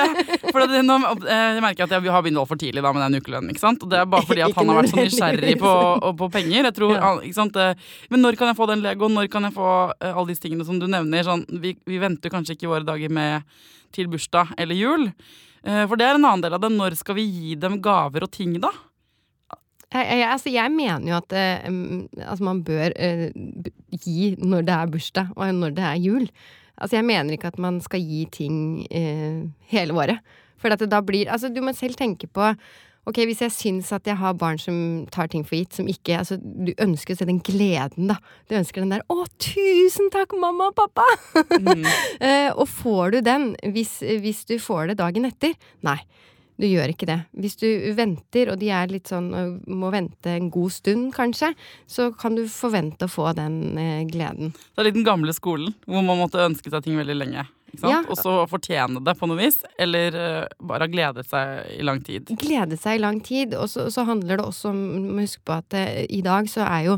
for 0.52 0.66
det, 0.68 0.82
nå, 0.84 0.98
jeg 1.24 1.62
merker 1.64 1.86
at 1.86 1.94
jeg 1.96 2.04
har 2.12 2.24
begynt 2.26 2.42
altfor 2.42 2.60
tidlig 2.60 2.84
da 2.84 2.92
med 2.92 3.06
den 3.06 3.22
ukelønnen. 3.22 3.54
ikke 3.54 3.64
sant? 3.64 3.84
Og 3.86 3.92
det 3.94 4.02
er 4.02 4.10
bare 4.12 4.28
fordi 4.28 4.44
at 4.44 4.58
han 4.60 4.68
har 4.68 4.82
vært 4.82 4.92
så 4.92 5.00
nysgjerrig 5.00 5.54
på, 5.62 5.72
på 6.20 6.28
penger. 6.34 6.68
Jeg 6.68 6.76
tror, 6.76 6.96
Ja. 6.98 7.14
ikke 7.24 7.38
sant? 7.38 7.56
eh, 7.64 7.80
Men 8.12 8.24
når 8.24 8.38
kan 8.40 8.52
jeg 8.52 8.58
få 8.60 8.68
den 8.70 8.84
Legoen? 8.86 9.16
Når 9.18 9.30
kan 9.32 9.48
jeg 9.48 9.56
få 9.56 9.70
uh, 9.92 10.12
alle 10.12 10.28
disse 10.32 10.44
tingene 10.46 10.66
som 10.68 10.80
du 10.82 10.88
nevner? 10.90 11.26
Sånn, 11.28 11.46
vi, 11.64 11.76
vi 11.88 12.00
venter 12.02 12.34
kanskje 12.34 12.58
ikke 12.58 12.72
våre 12.72 12.88
dager 12.88 13.14
med 13.14 13.48
til 13.96 14.10
bursdag 14.12 14.54
eller 14.60 14.78
jul. 14.78 15.08
Uh, 15.66 15.86
For 15.88 16.00
det 16.00 16.08
er 16.08 16.20
en 16.20 16.28
annen 16.28 16.46
del 16.46 16.58
av 16.58 16.64
det. 16.64 16.74
Når 16.76 16.98
skal 17.00 17.20
vi 17.20 17.28
gi 17.28 17.58
dem 17.60 17.80
gaver 17.84 18.28
og 18.28 18.34
ting, 18.34 18.58
da? 18.64 18.74
Jeg, 19.88 20.04
jeg, 20.04 20.24
altså 20.28 20.52
jeg 20.52 20.72
mener 20.74 21.06
jo 21.08 21.20
at 21.22 21.34
mm, 21.72 22.00
altså 22.20 22.44
man 22.44 22.58
bør 22.68 22.92
gi 24.04 24.34
når 24.36 24.66
det 24.68 24.74
er 24.76 24.90
bursdag, 24.92 25.30
og 25.38 25.54
når 25.62 25.78
det 25.78 25.86
er 25.88 26.02
jul. 26.04 26.26
Altså 26.76 26.98
jeg 27.00 27.08
mener 27.08 27.38
ikke 27.38 27.54
at 27.54 27.62
man 27.64 27.80
skal 27.82 28.04
gi 28.04 28.26
ting 28.36 28.58
hele 29.72 29.96
året. 29.96 30.36
For 30.58 30.74
da 30.74 31.02
blir 31.06 31.30
Altså, 31.32 31.50
du 31.50 31.62
må 31.62 31.74
selv 31.74 31.98
tenke 31.98 32.28
på 32.28 32.52
Ok, 33.08 33.22
hvis 33.24 33.40
jeg 33.40 33.54
syns 33.56 33.94
at 33.96 34.08
jeg 34.10 34.20
har 34.20 34.36
barn 34.36 34.60
som 34.60 34.78
tar 35.14 35.30
ting 35.32 35.46
for 35.48 35.56
gitt, 35.56 35.76
som 35.78 35.88
ikke 35.88 36.18
Altså, 36.20 36.36
du 36.42 36.74
ønsker 36.84 37.16
å 37.16 37.20
se 37.20 37.28
den 37.30 37.40
gleden, 37.46 38.10
da. 38.12 38.18
Du 38.50 38.58
ønsker 38.60 38.84
den 38.84 38.92
der 38.92 39.04
'Å, 39.08 39.24
tusen 39.40 40.12
takk, 40.12 40.36
mamma 40.36 40.72
og 40.72 40.76
pappa'! 40.76 41.08
Mm. 41.62 41.86
Eh, 42.28 42.50
og 42.52 42.68
får 42.68 43.12
du 43.14 43.22
den 43.22 43.52
hvis, 43.72 44.00
hvis 44.02 44.44
du 44.50 44.58
får 44.60 44.90
det 44.90 44.98
dagen 45.00 45.28
etter? 45.28 45.54
Nei, 45.86 46.00
du 46.58 46.66
gjør 46.66 46.92
ikke 46.92 47.08
det. 47.08 47.18
Hvis 47.38 47.58
du 47.62 47.68
venter, 47.96 48.52
og 48.52 48.60
de 48.62 48.72
er 48.74 48.90
litt 48.90 49.12
sånn 49.12 49.28
øh, 49.38 49.52
må 49.70 49.92
vente 49.94 50.34
en 50.34 50.50
god 50.54 50.74
stund, 50.74 51.12
kanskje, 51.16 51.52
så 51.86 52.10
kan 52.18 52.36
du 52.36 52.48
forvente 52.50 53.06
å 53.06 53.12
få 53.12 53.30
den 53.38 53.78
eh, 53.78 54.02
gleden. 54.10 54.56
Det 54.74 54.82
er 54.82 54.90
litt 54.90 54.98
den 54.98 55.08
gamle 55.08 55.36
skolen, 55.38 55.76
hvor 55.86 56.04
man 56.04 56.20
måtte 56.20 56.42
ønske 56.42 56.74
seg 56.74 56.88
ting 56.88 56.98
veldig 57.00 57.20
lenge. 57.22 57.46
Ja. 57.84 58.02
Og 58.10 58.18
så 58.20 58.34
fortjene 58.50 59.02
det 59.06 59.16
på 59.20 59.30
noe 59.30 59.40
vis, 59.40 59.60
eller 59.80 60.18
eh, 60.18 60.46
bare 60.60 60.88
ha 60.88 60.92
gledet 60.92 61.28
seg 61.30 61.68
i 61.78 61.84
lang 61.86 62.02
tid. 62.06 62.32
Glede 62.42 62.80
seg 62.80 62.98
i 62.98 63.04
lang 63.04 63.20
tid, 63.26 63.56
og 63.58 63.70
så, 63.72 63.88
så 63.94 64.08
handler 64.08 64.40
det 64.40 64.48
også 64.48 64.72
om 64.74 65.20
huske 65.20 65.44
på 65.46 65.58
at 65.60 65.78
eh, 65.78 66.06
i 66.10 66.24
dag 66.26 66.50
så 66.52 66.66
er 66.66 66.88
jo 66.92 66.98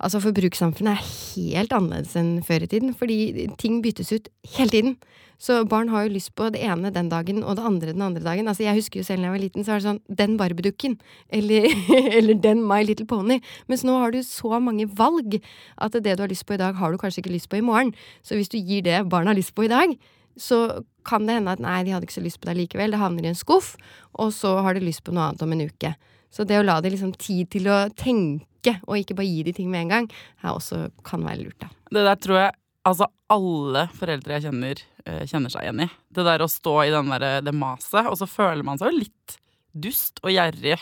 Altså 0.00 0.20
Forbrukssamfunnet 0.24 0.96
er 0.96 1.08
helt 1.36 1.72
annerledes 1.76 2.14
enn 2.16 2.38
før 2.44 2.64
i 2.64 2.68
tiden, 2.72 2.94
fordi 2.96 3.48
ting 3.60 3.82
byttes 3.84 4.12
ut 4.14 4.30
hele 4.56 4.72
tiden. 4.72 4.94
Så 5.40 5.62
barn 5.68 5.88
har 5.88 6.04
jo 6.04 6.12
lyst 6.12 6.34
på 6.36 6.50
det 6.52 6.60
ene 6.64 6.92
den 6.92 7.08
dagen, 7.08 7.42
og 7.44 7.56
det 7.56 7.64
andre 7.64 7.92
den 7.94 8.04
andre 8.04 8.22
dagen. 8.24 8.48
Altså 8.48 8.64
Jeg 8.66 8.76
husker 8.76 9.00
jo 9.00 9.04
selv 9.04 9.22
da 9.22 9.28
jeg 9.28 9.34
var 9.34 9.42
liten, 9.44 9.64
så 9.64 9.72
var 9.72 9.80
det 9.80 9.88
sånn 9.88 10.02
Den 10.20 10.36
Barbie-dukken. 10.36 10.98
Eller, 11.32 11.68
eller 12.18 12.34
den 12.34 12.60
My 12.68 12.82
Little 12.84 13.06
Pony. 13.08 13.40
Mens 13.68 13.84
nå 13.84 13.96
har 14.00 14.12
du 14.12 14.20
så 14.24 14.60
mange 14.60 14.88
valg 14.88 15.40
at 15.76 15.96
det 15.96 16.16
du 16.16 16.24
har 16.24 16.32
lyst 16.32 16.44
på 16.48 16.56
i 16.56 16.60
dag, 16.60 16.76
har 16.76 16.92
du 16.92 17.00
kanskje 17.00 17.24
ikke 17.24 17.36
lyst 17.36 17.48
på 17.52 17.60
i 17.60 17.64
morgen. 17.64 17.94
Så 18.22 18.36
hvis 18.36 18.52
du 18.52 18.58
gir 18.58 18.84
det 18.84 19.00
barna 19.08 19.32
har 19.32 19.40
lyst 19.40 19.54
på 19.56 19.64
i 19.64 19.72
dag, 19.72 19.96
så 20.36 20.84
kan 21.08 21.26
det 21.26 21.40
hende 21.40 21.56
at 21.56 21.60
nei, 21.60 21.80
de 21.84 21.92
hadde 21.92 22.08
ikke 22.08 22.20
så 22.20 22.24
lyst 22.24 22.40
på 22.40 22.48
det 22.48 22.58
likevel. 22.60 22.92
Det 22.92 23.00
havner 23.00 23.24
i 23.24 23.32
en 23.32 23.38
skuff, 23.38 23.74
og 24.20 24.32
så 24.36 24.58
har 24.64 24.76
de 24.76 24.84
lyst 24.84 25.04
på 25.04 25.12
noe 25.12 25.30
annet 25.30 25.44
om 25.44 25.56
en 25.56 25.64
uke. 25.68 25.94
Så 26.30 26.46
det 26.46 26.60
å 26.60 26.64
la 26.66 26.78
dem 26.82 26.94
liksom 26.94 27.12
tid 27.18 27.50
til 27.50 27.66
å 27.70 27.82
tenke, 27.98 28.76
og 28.86 29.00
ikke 29.00 29.16
bare 29.18 29.28
gi 29.28 29.44
de 29.48 29.54
ting 29.56 29.70
med 29.72 29.86
en 29.86 29.94
gang, 29.94 30.08
er 30.44 30.54
også, 30.54 30.86
kan 31.06 31.24
være 31.26 31.44
lurt, 31.46 31.58
da. 31.62 31.70
Det 31.90 32.06
der 32.06 32.20
tror 32.22 32.42
jeg 32.44 32.56
altså 32.86 33.08
alle 33.30 33.84
foreldre 33.98 34.36
jeg 34.36 34.46
kjenner, 34.48 34.80
eh, 35.04 35.22
kjenner 35.28 35.52
seg 35.52 35.66
igjen 35.66 35.84
i. 35.84 35.88
Det 36.14 36.24
der 36.26 36.44
å 36.44 36.48
stå 36.50 36.76
i 36.86 36.92
den 36.94 37.12
der, 37.12 37.28
det 37.44 37.54
maset, 37.56 38.06
og 38.06 38.16
så 38.18 38.28
føler 38.30 38.66
man 38.66 38.80
seg 38.80 38.92
jo 38.92 39.02
litt 39.02 39.36
dust 39.70 40.22
og 40.24 40.32
gjerrig, 40.34 40.78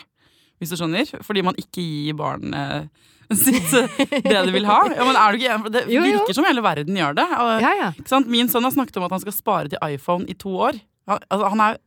hvis 0.59 0.73
du 0.73 0.79
skjønner. 0.79 1.11
Fordi 1.25 1.43
man 1.45 1.57
ikke 1.59 1.83
gir 1.83 2.17
barnet 2.19 2.89
sitt 3.37 3.69
det 4.25 4.33
de 4.33 4.53
vil 4.53 4.65
ha. 4.65 4.79
Ja, 4.89 5.05
er? 5.05 5.59
For 5.61 5.69
Det 5.73 5.83
Jo, 5.91 6.01
jo. 6.01 6.21
virker 6.21 6.37
som 6.37 6.47
hele 6.47 6.63
verden 6.65 6.97
gjør 6.97 7.19
det. 7.19 7.27
Og, 7.37 7.51
Ja, 7.61 7.73
ja. 7.77 7.89
Min 8.25 8.49
sønn 8.49 8.65
har 8.65 8.73
snakket 8.73 8.97
om 8.97 9.05
at 9.05 9.13
han 9.13 9.21
skal 9.21 9.35
spare 9.35 9.69
til 9.71 9.81
iPhone 9.85 10.25
i 10.29 10.33
to 10.33 10.55
år. 10.57 10.79
Han, 11.09 11.23
altså, 11.29 11.49
han 11.53 11.63
er 11.65 11.77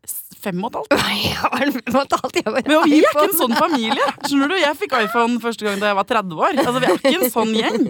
fem 0.42 0.64
og 0.66 0.72
et 0.72 0.78
halvt. 0.80 2.14
alt 2.18 2.38
jeg 2.38 2.44
bare 2.48 2.62
Men 2.66 2.80
vi 2.90 2.98
er 2.98 3.04
ikke 3.06 3.26
en 3.28 3.36
sånn 3.38 3.54
familie. 3.56 4.06
Skjønner 4.26 4.50
du? 4.50 4.56
Jeg 4.58 4.78
fikk 4.80 4.96
iPhone 4.98 5.38
første 5.42 5.66
gang 5.66 5.82
da 5.82 5.92
jeg 5.92 5.98
var 6.00 6.08
30 6.10 6.40
år. 6.48 6.58
Altså, 6.64 6.82
Vi 6.82 6.88
er 6.88 6.96
ikke 6.98 7.12
en 7.20 7.34
sånn 7.36 7.52
gjeng. 7.56 7.84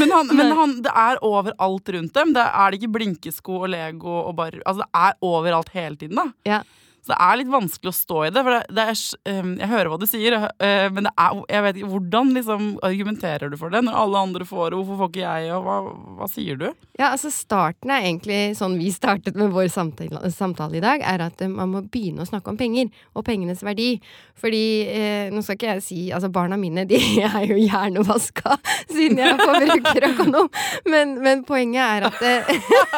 Men, 0.00 0.14
han, 0.16 0.32
men 0.34 0.54
han, 0.58 0.74
det 0.84 0.94
er 1.06 1.20
overalt 1.26 1.94
rundt 1.96 2.18
dem. 2.18 2.34
Det 2.36 2.46
er 2.46 2.72
det 2.72 2.80
ikke 2.80 2.94
blinkesko 2.98 3.60
og 3.62 3.70
Lego 3.72 4.18
og 4.24 4.34
bare 4.38 4.62
Altså 4.64 4.82
det 4.82 4.90
er 5.06 5.16
overalt 5.30 5.70
hele 5.76 6.00
tiden, 6.00 6.18
da. 6.18 6.26
Ja. 6.48 6.60
Det 7.06 7.18
er 7.28 7.38
litt 7.40 7.52
vanskelig 7.52 7.92
å 7.92 7.96
stå 7.96 8.22
i 8.26 8.32
det. 8.34 8.42
For 8.46 8.56
det, 8.56 8.76
det 8.76 8.86
er, 8.92 9.02
um, 9.36 9.52
jeg 9.60 9.70
hører 9.72 9.92
hva 9.92 10.00
du 10.00 10.06
sier, 10.10 10.38
uh, 10.38 10.86
men 10.96 11.10
er, 11.12 11.42
jeg 11.52 11.66
vet 11.66 11.80
ikke, 11.80 11.92
hvordan 11.94 12.32
liksom 12.36 12.68
argumenterer 12.86 13.52
du 13.52 13.58
for 13.60 13.72
det 13.72 13.84
når 13.86 14.00
alle 14.02 14.24
andre 14.28 14.48
får 14.48 14.72
det? 14.72 14.80
Hvorfor 14.80 15.00
får 15.02 15.12
ikke 15.12 15.24
jeg? 15.24 15.52
Og 15.56 15.66
hva, 15.66 15.78
hva 16.20 16.30
sier 16.30 16.60
du? 16.60 16.68
Ja, 16.96 17.12
altså 17.12 17.30
Starten 17.32 17.92
er 17.92 18.06
egentlig 18.06 18.40
sånn 18.58 18.78
vi 18.80 18.88
startet 18.94 19.36
med 19.38 19.52
vår 19.54 19.68
samtale, 19.72 20.30
samtale 20.32 20.78
i 20.78 20.84
dag, 20.84 21.04
er 21.04 21.26
at 21.26 21.42
eh, 21.44 21.50
man 21.52 21.72
må 21.74 21.82
begynne 21.84 22.24
å 22.24 22.28
snakke 22.28 22.52
om 22.52 22.58
penger 22.58 22.88
og 23.14 23.26
pengenes 23.26 23.62
verdi. 23.66 23.96
Fordi 24.40 24.64
eh, 24.88 25.28
nå 25.32 25.42
skal 25.44 25.56
ikke 25.56 25.70
jeg 25.70 25.84
si 25.84 26.00
Altså, 26.16 26.28
barna 26.32 26.58
mine 26.60 26.84
de 26.88 26.98
er 27.26 27.46
jo 27.48 27.56
hjernevaska 27.60 28.56
siden 28.94 29.20
jeg 29.20 29.34
er 29.34 29.42
forbrukerøkonom, 29.42 30.50
men, 30.92 31.16
men 31.24 31.44
poenget 31.48 31.82
er 31.84 32.08
at 32.10 32.24
eh, 32.24 32.52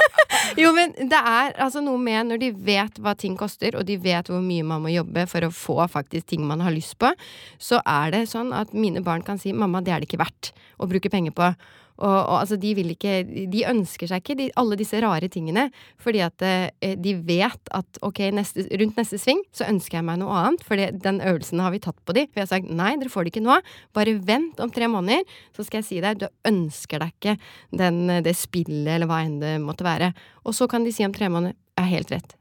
Jo, 0.58 0.72
men 0.74 0.94
det 0.96 1.18
er 1.18 1.54
altså 1.60 1.82
noe 1.84 1.98
med 2.00 2.30
når 2.30 2.42
de 2.42 2.50
vet 2.66 2.98
hva 3.02 3.14
ting 3.18 3.36
koster, 3.38 3.76
og 3.78 3.86
de 3.88 3.97
vet 4.02 4.30
hvor 4.30 4.44
mye 4.44 4.66
man 4.66 4.84
må 4.84 4.92
jobbe 4.92 5.26
for 5.30 5.46
å 5.46 5.54
få 5.54 5.80
faktisk 5.90 6.30
ting 6.32 6.46
man 6.46 6.62
har 6.64 6.74
lyst 6.74 6.98
på, 7.00 7.12
så 7.58 7.82
er 7.84 8.14
det 8.14 8.28
sånn 8.32 8.54
at 8.56 8.72
mine 8.74 9.02
barn 9.04 9.22
kan 9.26 9.38
si 9.38 9.52
'mamma, 9.52 9.82
det 9.84 9.92
er 9.92 10.00
det 10.00 10.08
ikke 10.08 10.24
verdt 10.24 10.52
å 10.78 10.88
bruke 10.88 11.10
penger 11.10 11.32
på'. 11.32 11.54
Og, 11.98 12.14
og 12.14 12.36
altså, 12.40 12.58
de 12.60 12.74
ikke 12.78 13.14
De 13.50 13.64
ønsker 13.66 14.10
seg 14.10 14.22
ikke 14.22 14.36
de, 14.38 14.48
alle 14.60 14.78
disse 14.78 14.98
rare 15.02 15.28
tingene, 15.32 15.68
fordi 16.00 16.22
at 16.22 16.44
eh, 16.46 16.94
de 16.98 17.14
vet 17.26 17.72
at 17.74 18.00
ok, 18.06 18.20
neste, 18.34 18.66
rundt 18.78 18.98
neste 19.00 19.18
sving 19.18 19.42
så 19.54 19.66
ønsker 19.66 19.98
jeg 19.98 20.06
meg 20.06 20.20
noe 20.22 20.36
annet, 20.38 20.62
for 20.66 20.78
den 20.78 21.20
øvelsen 21.24 21.62
har 21.64 21.74
vi 21.74 21.82
tatt 21.82 21.98
på 22.06 22.14
de. 22.16 22.26
For 22.28 22.40
jeg 22.40 22.46
har 22.46 22.52
sagt 22.52 22.70
nei, 22.70 22.94
dere 23.00 23.12
får 23.12 23.26
det 23.26 23.34
ikke 23.34 23.46
nå. 23.46 23.58
Bare 23.96 24.14
vent 24.30 24.62
om 24.62 24.72
tre 24.74 24.90
måneder, 24.90 25.26
så 25.56 25.66
skal 25.66 25.82
jeg 25.82 25.88
si 25.90 26.02
deg 26.04 26.22
du 26.22 26.28
ønsker 26.48 27.02
deg 27.02 27.14
ikke 27.16 27.38
den, 27.82 28.04
det 28.24 28.36
spillet 28.38 28.94
eller 28.94 29.10
hva 29.10 29.24
enn 29.26 29.40
det 29.42 29.56
måtte 29.62 29.86
være. 29.86 30.12
Og 30.46 30.54
så 30.56 30.70
kan 30.70 30.86
de 30.86 30.94
si 30.94 31.06
om 31.06 31.14
tre 31.14 31.30
måneder 31.32 31.56
jeg 31.78 31.84
har 31.84 31.94
helt 31.98 32.14
rett. 32.14 32.38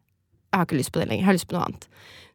Jeg 0.51 0.59
har 0.59 0.65
ikke 0.65 0.79
lyst 0.79 0.91
på 0.93 0.99
det 0.99 1.07
lenger. 1.07 1.23
Jeg 1.23 1.29
har 1.29 1.37
lyst 1.37 1.49
på 1.49 1.57
noe 1.57 1.65
annet. 1.67 1.87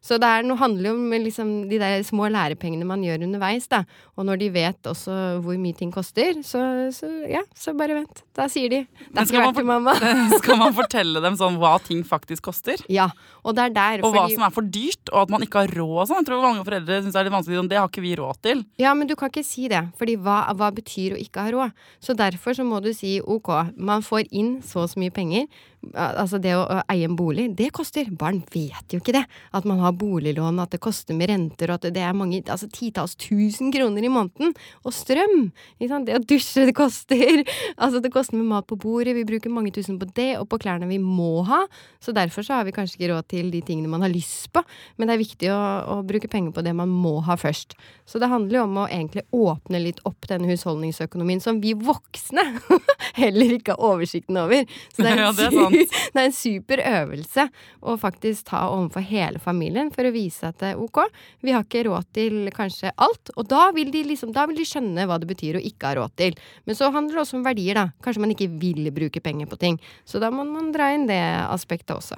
Så 0.03 0.17
det 0.19 0.27
er 0.27 0.43
noe, 0.43 0.59
handler 0.59 0.89
jo 0.89 0.95
om 0.97 1.13
liksom, 1.23 1.51
de 1.69 1.77
der 1.79 2.01
små 2.03 2.27
lærepengene 2.33 2.83
man 2.87 3.03
gjør 3.05 3.23
underveis, 3.23 3.69
da. 3.71 3.83
Og 4.19 4.27
når 4.27 4.41
de 4.41 4.49
vet 4.51 4.89
også 4.91 5.15
hvor 5.45 5.55
mye 5.61 5.77
ting 5.79 5.93
koster, 5.95 6.41
så, 6.43 6.59
så 6.91 7.07
ja, 7.31 7.39
så 7.55 7.71
bare 7.77 7.95
vent. 8.01 8.23
Da 8.35 8.49
sier 8.51 8.67
de 8.73 8.81
det 8.83 9.21
er 9.21 9.29
skal 9.29 9.47
ikke 9.47 9.63
man 9.63 9.87
verdt 9.87 10.03
det, 10.03 10.11
mamma. 10.11 10.37
Skal 10.43 10.59
man 10.59 10.75
fortelle 10.75 11.21
dem 11.23 11.37
sånn 11.39 11.55
hva 11.61 11.77
ting 11.83 12.03
faktisk 12.07 12.49
koster? 12.49 12.83
Ja, 12.93 13.07
og 13.41 13.55
det 13.57 13.69
er 13.69 13.73
der. 13.73 14.03
Og 14.05 14.13
hva 14.13 14.27
som 14.29 14.43
er 14.45 14.51
for 14.53 14.67
dyrt, 14.67 15.07
og 15.09 15.23
at 15.23 15.31
man 15.33 15.45
ikke 15.45 15.63
har 15.63 15.71
råd 15.73 15.95
og 16.03 16.09
sånn. 16.11 16.19
Jeg 16.21 16.27
tror 16.29 16.43
mange 16.43 16.65
foreldre 16.67 16.99
syns 17.01 17.15
det 17.15 17.21
er 17.21 17.27
litt 17.29 17.35
vanskelig. 17.37 17.61
sånn, 17.61 17.71
Det 17.71 17.79
har 17.79 17.89
ikke 17.89 18.03
vi 18.03 18.13
råd 18.19 18.41
til. 18.45 18.63
Ja, 18.83 18.93
men 18.97 19.09
du 19.09 19.15
kan 19.17 19.31
ikke 19.31 19.45
si 19.47 19.69
det, 19.71 19.81
fordi 19.97 20.17
hva, 20.21 20.43
hva 20.59 20.69
betyr 20.75 21.15
å 21.15 21.21
ikke 21.21 21.47
ha 21.47 21.53
råd? 21.55 21.73
Så 22.03 22.15
derfor 22.19 22.57
så 22.59 22.67
må 22.67 22.83
du 22.83 22.91
si 22.93 23.17
ok, 23.23 23.49
man 23.79 24.03
får 24.05 24.27
inn 24.35 24.57
så 24.67 24.83
og 24.83 24.91
så 24.91 24.99
mye 24.99 25.13
penger. 25.15 25.47
Altså 25.93 26.39
det 26.43 26.53
å, 26.55 26.63
å 26.63 26.81
eie 26.91 27.07
en 27.07 27.15
bolig, 27.19 27.49
det 27.57 27.71
koster. 27.75 28.07
Barn 28.19 28.41
vet 28.53 28.93
jo 28.93 29.01
ikke 29.01 29.15
det. 29.15 29.23
At 29.55 29.67
man 29.69 29.81
har 29.83 29.92
boliglån, 29.99 30.61
at 30.63 30.73
det 30.73 30.81
koster 30.83 31.17
med 31.17 31.31
renter, 31.31 31.71
og 31.71 31.79
at 31.79 31.93
det 31.95 32.03
er 32.03 32.15
mange 32.17 32.41
altså 32.43 32.69
titalls 32.73 33.15
tusen 33.19 33.71
kroner 33.73 34.05
i 34.05 34.11
måneden. 34.11 34.53
Og 34.83 34.95
strøm! 34.95 35.51
Det 35.79 36.17
å 36.17 36.23
dusje, 36.23 36.67
det 36.69 36.77
koster. 36.77 37.43
Altså 37.83 37.99
det 38.03 38.11
koster 38.13 38.37
med 38.37 38.47
mat 38.47 38.67
på 38.69 38.77
bordet, 38.79 39.15
vi 39.17 39.25
bruker 39.27 39.51
mange 39.51 39.71
tusen 39.73 39.97
på 39.99 40.07
det, 40.15 40.35
og 40.39 40.45
på 40.51 40.59
klærne 40.61 40.87
vi 40.87 40.99
må 41.01 41.43
ha. 41.47 41.63
Så 42.03 42.13
derfor 42.15 42.45
så 42.45 42.57
har 42.57 42.67
vi 42.67 42.73
kanskje 42.75 42.97
ikke 42.97 43.09
råd 43.11 43.27
til 43.31 43.49
de 43.53 43.61
tingene 43.65 43.91
man 43.91 44.03
har 44.05 44.11
lyst 44.11 44.51
på. 44.53 44.61
Men 44.97 45.09
det 45.09 45.15
er 45.15 45.21
viktig 45.23 45.49
å, 45.51 45.59
å 45.95 45.97
bruke 46.07 46.29
penger 46.31 46.53
på 46.55 46.63
det 46.65 46.75
man 46.77 46.91
må 46.91 47.17
ha 47.27 47.35
først. 47.39 47.75
Så 48.07 48.21
det 48.21 48.29
handler 48.31 48.59
jo 48.59 48.65
om 48.67 48.79
å 48.83 48.87
egentlig 48.87 49.25
åpne 49.35 49.81
litt 49.83 50.01
opp 50.07 50.27
denne 50.29 50.49
husholdningsøkonomien 50.51 51.41
som 51.43 51.59
vi 51.63 51.73
voksne 51.77 52.45
heller 53.21 53.57
ikke 53.57 53.75
har 53.75 53.93
oversikten 53.93 54.39
over. 54.43 54.63
Så 54.93 55.03
det 55.03 55.11
er 55.11 55.17
en, 55.17 55.23
Ja, 55.23 55.31
det 55.37 55.47
er 55.49 55.57
sant. 55.57 55.97
det 56.13 56.21
er 56.21 56.29
en 56.29 56.37
super 56.37 56.83
øvelse 56.93 57.47
å 57.81 57.97
faktisk 57.99 58.49
ta 58.51 58.65
overfor 58.69 59.05
hele 59.07 59.41
familien. 59.43 59.82
Familien 59.83 59.93
for 59.93 60.07
å 60.07 60.13
vise 60.13 60.47
at 60.47 60.63
ok, 60.77 60.99
vi 61.41 61.53
har 61.53 61.63
ikke 61.63 61.85
råd 61.87 62.05
til 62.13 62.49
kanskje 62.53 62.91
alt. 62.97 63.31
Og 63.35 63.47
da 63.47 63.71
vil 63.73 63.91
de 63.91 64.03
liksom, 64.03 64.33
da 64.33 64.45
vil 64.47 64.57
de 64.57 64.65
skjønne 64.65 65.07
hva 65.07 65.19
det 65.19 65.27
betyr 65.27 65.57
å 65.57 65.63
ikke 65.63 65.87
ha 65.87 65.95
råd 65.97 66.15
til. 66.15 66.35
Men 66.65 66.75
så 66.75 66.91
handler 66.91 67.15
det 67.15 67.23
også 67.23 67.37
om 67.37 67.45
verdier, 67.45 67.75
da. 67.75 67.91
Kanskje 68.03 68.21
man 68.21 68.33
ikke 68.33 68.49
vil 68.49 68.91
bruke 68.93 69.21
penger 69.21 69.47
på 69.47 69.59
ting. 69.59 69.79
Så 70.05 70.19
da 70.19 70.31
må 70.31 70.43
man 70.45 70.71
dra 70.73 70.93
inn 70.93 71.07
det 71.07 71.21
aspektet 71.49 71.95
også. 71.95 72.17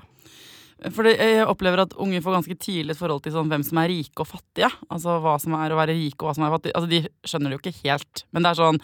For 0.92 1.08
jeg 1.08 1.46
opplever 1.48 1.86
at 1.86 1.96
unge 1.98 2.20
får 2.22 2.36
ganske 2.36 2.58
tidlig 2.60 2.94
et 2.94 3.00
forhold 3.00 3.24
til 3.24 3.34
sånn 3.34 3.48
hvem 3.50 3.64
som 3.64 3.80
er 3.80 3.90
rike 3.90 4.22
og 4.22 4.28
fattige. 4.28 4.70
Altså 4.92 5.20
hva 5.24 5.38
som 5.40 5.56
er 5.58 5.72
å 5.72 5.80
være 5.80 5.96
rike 5.96 6.20
og 6.20 6.30
hva 6.30 6.36
som 6.36 6.46
er 6.46 6.58
fattig. 6.58 6.74
Altså 6.76 6.92
De 6.92 7.06
skjønner 7.26 7.52
det 7.52 7.58
jo 7.58 7.64
ikke 7.64 7.80
helt. 7.86 8.26
Men 8.36 8.46
det 8.46 8.52
er 8.52 8.60
sånn 8.60 8.82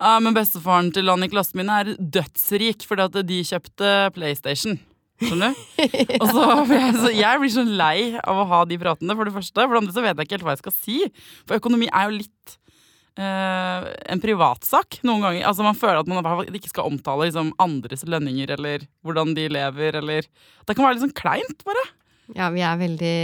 ja, 0.00 0.14
men 0.16 0.32
bestefaren 0.32 0.88
til 0.96 1.10
han 1.12 1.26
i 1.26 1.28
klassen 1.28 1.60
min 1.60 1.68
er 1.68 1.90
dødsrik 2.00 2.86
fordi 2.88 3.04
at 3.04 3.18
de 3.28 3.42
kjøpte 3.44 3.90
PlayStation. 4.16 4.78
Skjønner 5.20 5.52
du? 5.52 5.66
Og 6.20 6.26
så, 6.32 6.46
jeg, 6.72 6.94
så 6.96 7.12
jeg 7.12 7.42
blir 7.42 7.52
så 7.52 7.64
lei 7.66 7.96
av 8.18 8.40
å 8.40 8.48
ha 8.50 8.62
de 8.68 8.80
pratene, 8.80 9.16
for 9.18 9.28
det 9.28 9.36
første. 9.36 9.60
For 9.60 9.76
det 9.76 9.82
andre 9.82 9.96
så 9.96 10.04
vet 10.04 10.16
jeg 10.16 10.28
ikke 10.28 10.38
helt 10.38 10.48
hva 10.48 10.56
jeg 10.56 10.64
skal 10.64 10.76
si. 10.76 10.96
For 11.44 11.60
økonomi 11.60 11.90
er 11.92 12.08
jo 12.08 12.18
litt 12.22 12.56
Uh, 13.18 13.90
en 14.08 14.20
privatsak 14.22 15.00
noen 15.04 15.24
ganger. 15.24 15.42
Altså 15.44 15.64
Man 15.66 15.76
føler 15.76 15.98
at 16.00 16.08
man 16.08 16.46
ikke 16.56 16.70
skal 16.70 16.86
omtale 16.88 17.26
liksom, 17.26 17.50
andres 17.60 18.04
lønninger 18.06 18.52
eller 18.54 18.84
hvordan 19.04 19.34
de 19.36 19.48
lever, 19.50 19.98
eller 19.98 20.28
Det 20.30 20.76
kan 20.76 20.86
være 20.86 20.94
litt 20.94 21.02
sånn 21.02 21.18
kleint, 21.18 21.64
bare. 21.66 21.82
Ja, 22.36 22.46
vi 22.54 22.62
er 22.62 22.78
veldig 22.78 23.14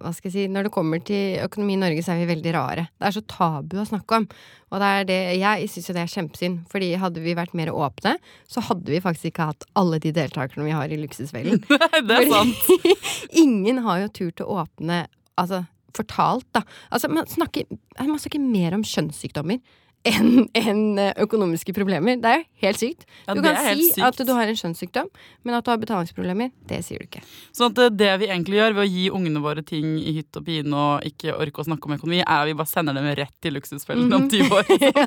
Hva 0.00 0.10
skal 0.12 0.28
jeg 0.28 0.34
si 0.34 0.42
Når 0.52 0.66
det 0.66 0.72
kommer 0.74 1.00
til 1.04 1.38
økonomi 1.44 1.76
i 1.76 1.80
Norge, 1.80 2.02
så 2.04 2.14
er 2.14 2.22
vi 2.22 2.30
veldig 2.34 2.52
rare. 2.56 2.88
Det 2.96 3.08
er 3.08 3.16
så 3.16 3.22
tabu 3.30 3.78
å 3.80 3.86
snakke 3.88 4.20
om. 4.20 4.26
Og 4.72 4.82
det 4.82 4.90
er 4.92 5.06
det, 5.08 5.18
jeg 5.40 5.70
syns 5.72 5.88
jo 5.88 5.96
det 5.96 6.02
er 6.02 6.12
kjempesynd. 6.12 6.58
Fordi 6.72 6.90
hadde 7.00 7.22
vi 7.24 7.36
vært 7.38 7.54
mer 7.58 7.72
åpne, 7.72 8.16
så 8.50 8.64
hadde 8.68 8.92
vi 8.92 9.02
faktisk 9.04 9.30
ikke 9.30 9.48
hatt 9.52 9.68
alle 9.78 10.00
de 10.02 10.12
deltakerne 10.16 10.66
vi 10.66 10.74
har 10.76 10.92
i 10.92 11.00
Luksusfellen. 11.00 11.62
det 12.08 12.18
er 12.18 12.28
sant. 12.32 12.92
ingen 13.46 13.80
har 13.86 14.04
jo 14.04 14.12
turt 14.20 14.44
å 14.44 14.50
åpne 14.64 15.06
Altså 15.36 15.66
fortalt, 15.96 16.46
da. 16.56 16.62
Altså, 16.92 17.10
man 17.12 17.26
snakker, 17.28 17.66
man 18.00 18.20
snakker 18.20 18.40
mer 18.40 18.72
om 18.76 18.84
kjønnssykdommer 18.84 19.60
enn 20.06 20.46
en 20.56 20.80
eh, 21.02 21.12
økonomiske 21.24 21.74
problemer. 21.76 22.16
Det 22.22 22.30
er 22.30 22.40
jo 22.40 22.46
helt 22.64 22.80
sykt. 22.80 23.04
Ja, 23.26 23.34
du 23.36 23.42
kan 23.44 23.58
si 23.64 23.88
sykt. 23.90 24.04
at 24.06 24.22
du 24.28 24.32
har 24.36 24.50
en 24.52 24.58
skjønnssykdom, 24.60 25.10
men 25.44 25.56
at 25.58 25.66
du 25.66 25.70
har 25.72 25.80
betalingsproblemer, 25.82 26.52
det 26.70 26.80
sier 26.86 27.02
du 27.02 27.08
ikke. 27.08 27.22
Så 27.56 27.68
at 27.70 27.80
det 27.98 28.12
vi 28.22 28.30
egentlig 28.30 28.60
gjør 28.60 28.76
ved 28.78 28.84
å 28.86 28.88
gi 28.90 29.06
ungene 29.18 29.42
våre 29.44 29.64
ting 29.66 29.96
i 29.98 30.16
hytt 30.20 30.38
og 30.40 30.46
pine 30.46 30.72
og 30.86 31.06
ikke 31.10 31.34
orke 31.36 31.62
å 31.62 31.68
snakke 31.68 31.90
om 31.90 31.96
økonomi, 31.98 32.22
er 32.22 32.34
at 32.44 32.48
vi 32.50 32.56
bare 32.58 32.70
sender 32.70 32.96
dem 32.96 33.10
rett 33.18 33.34
til 33.42 33.56
luksusfellen 33.58 34.12
om 34.16 34.28
20 34.32 34.56
år. 34.56 34.74
ja, 34.86 35.06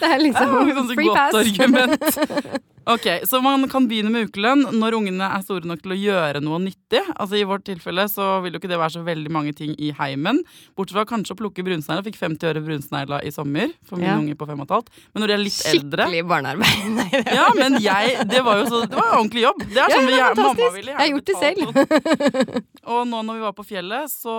det 0.00 0.10
er 0.10 0.18
Det 0.18 0.24
liksom 0.28 0.56
er 0.56 0.72
et 0.74 0.94
free 0.94 1.08
godt 1.10 1.18
pass. 1.18 1.40
argument. 1.44 2.60
Ok, 2.88 3.06
Så 3.28 3.42
man 3.44 3.68
kan 3.68 3.84
begynne 3.86 4.10
med 4.10 4.28
ukelønn 4.30 4.62
når 4.80 4.94
ungene 4.96 5.26
er 5.36 5.42
store 5.44 5.68
nok 5.68 5.82
til 5.84 5.92
å 5.92 5.98
gjøre 6.00 6.40
noe 6.42 6.58
nyttig. 6.62 7.02
Altså 7.20 7.36
I 7.36 7.44
vårt 7.46 7.64
tilfelle 7.68 8.06
så 8.10 8.40
vil 8.42 8.54
jo 8.56 8.60
ikke 8.60 8.70
det 8.72 8.78
være 8.80 8.94
så 8.96 9.02
veldig 9.04 9.30
mange 9.30 9.52
ting 9.54 9.74
i 9.78 9.90
heimen. 9.98 10.40
Bortsett 10.78 10.96
fra 10.96 11.04
kanskje 11.06 11.36
å 11.36 11.38
plukke 11.42 11.64
brunsnegler. 11.66 12.02
Fikk 12.08 12.16
50 12.18 12.48
øre 12.50 12.62
brunsnegla 12.64 13.20
i 13.26 13.30
sommer 13.34 13.68
for 13.86 14.00
min 14.00 14.08
Ja. 14.08 14.16
unge 14.18 14.34
på 14.34 14.48
fem 14.48 14.58
og 14.60 14.66
et 14.66 14.74
halvt. 14.74 14.88
Men 15.12 15.22
når 15.22 15.26
de 15.28 15.34
er 15.36 15.42
litt 15.44 15.60
eldre 15.74 16.06
Skikkelig 16.08 16.24
barnearbeid. 16.32 16.88
Nei, 16.98 17.22
Ja, 17.36 17.46
men 17.60 17.78
jeg 17.84 18.16
Det 18.32 18.42
var 18.48 18.62
jo 18.62 18.66
så, 18.72 18.80
det 18.88 18.96
var 18.96 19.12
ordentlig 19.20 19.44
jobb. 19.44 19.60
Det 19.68 19.76
er 19.76 19.92
Ja, 19.92 20.00
sånn 20.00 20.08
vi 20.08 20.18
er 20.18 20.40
mamma 20.40 20.70
ville 20.78 20.90
Jeg 20.90 20.98
har 20.98 21.12
gjort 21.12 21.28
det 21.30 21.36
selv. 21.44 22.64
Og 22.90 23.06
nå 23.12 23.22
når 23.28 23.34
vi 23.38 23.44
var 23.44 23.52
på 23.60 23.66
fjellet, 23.68 24.08
så 24.10 24.34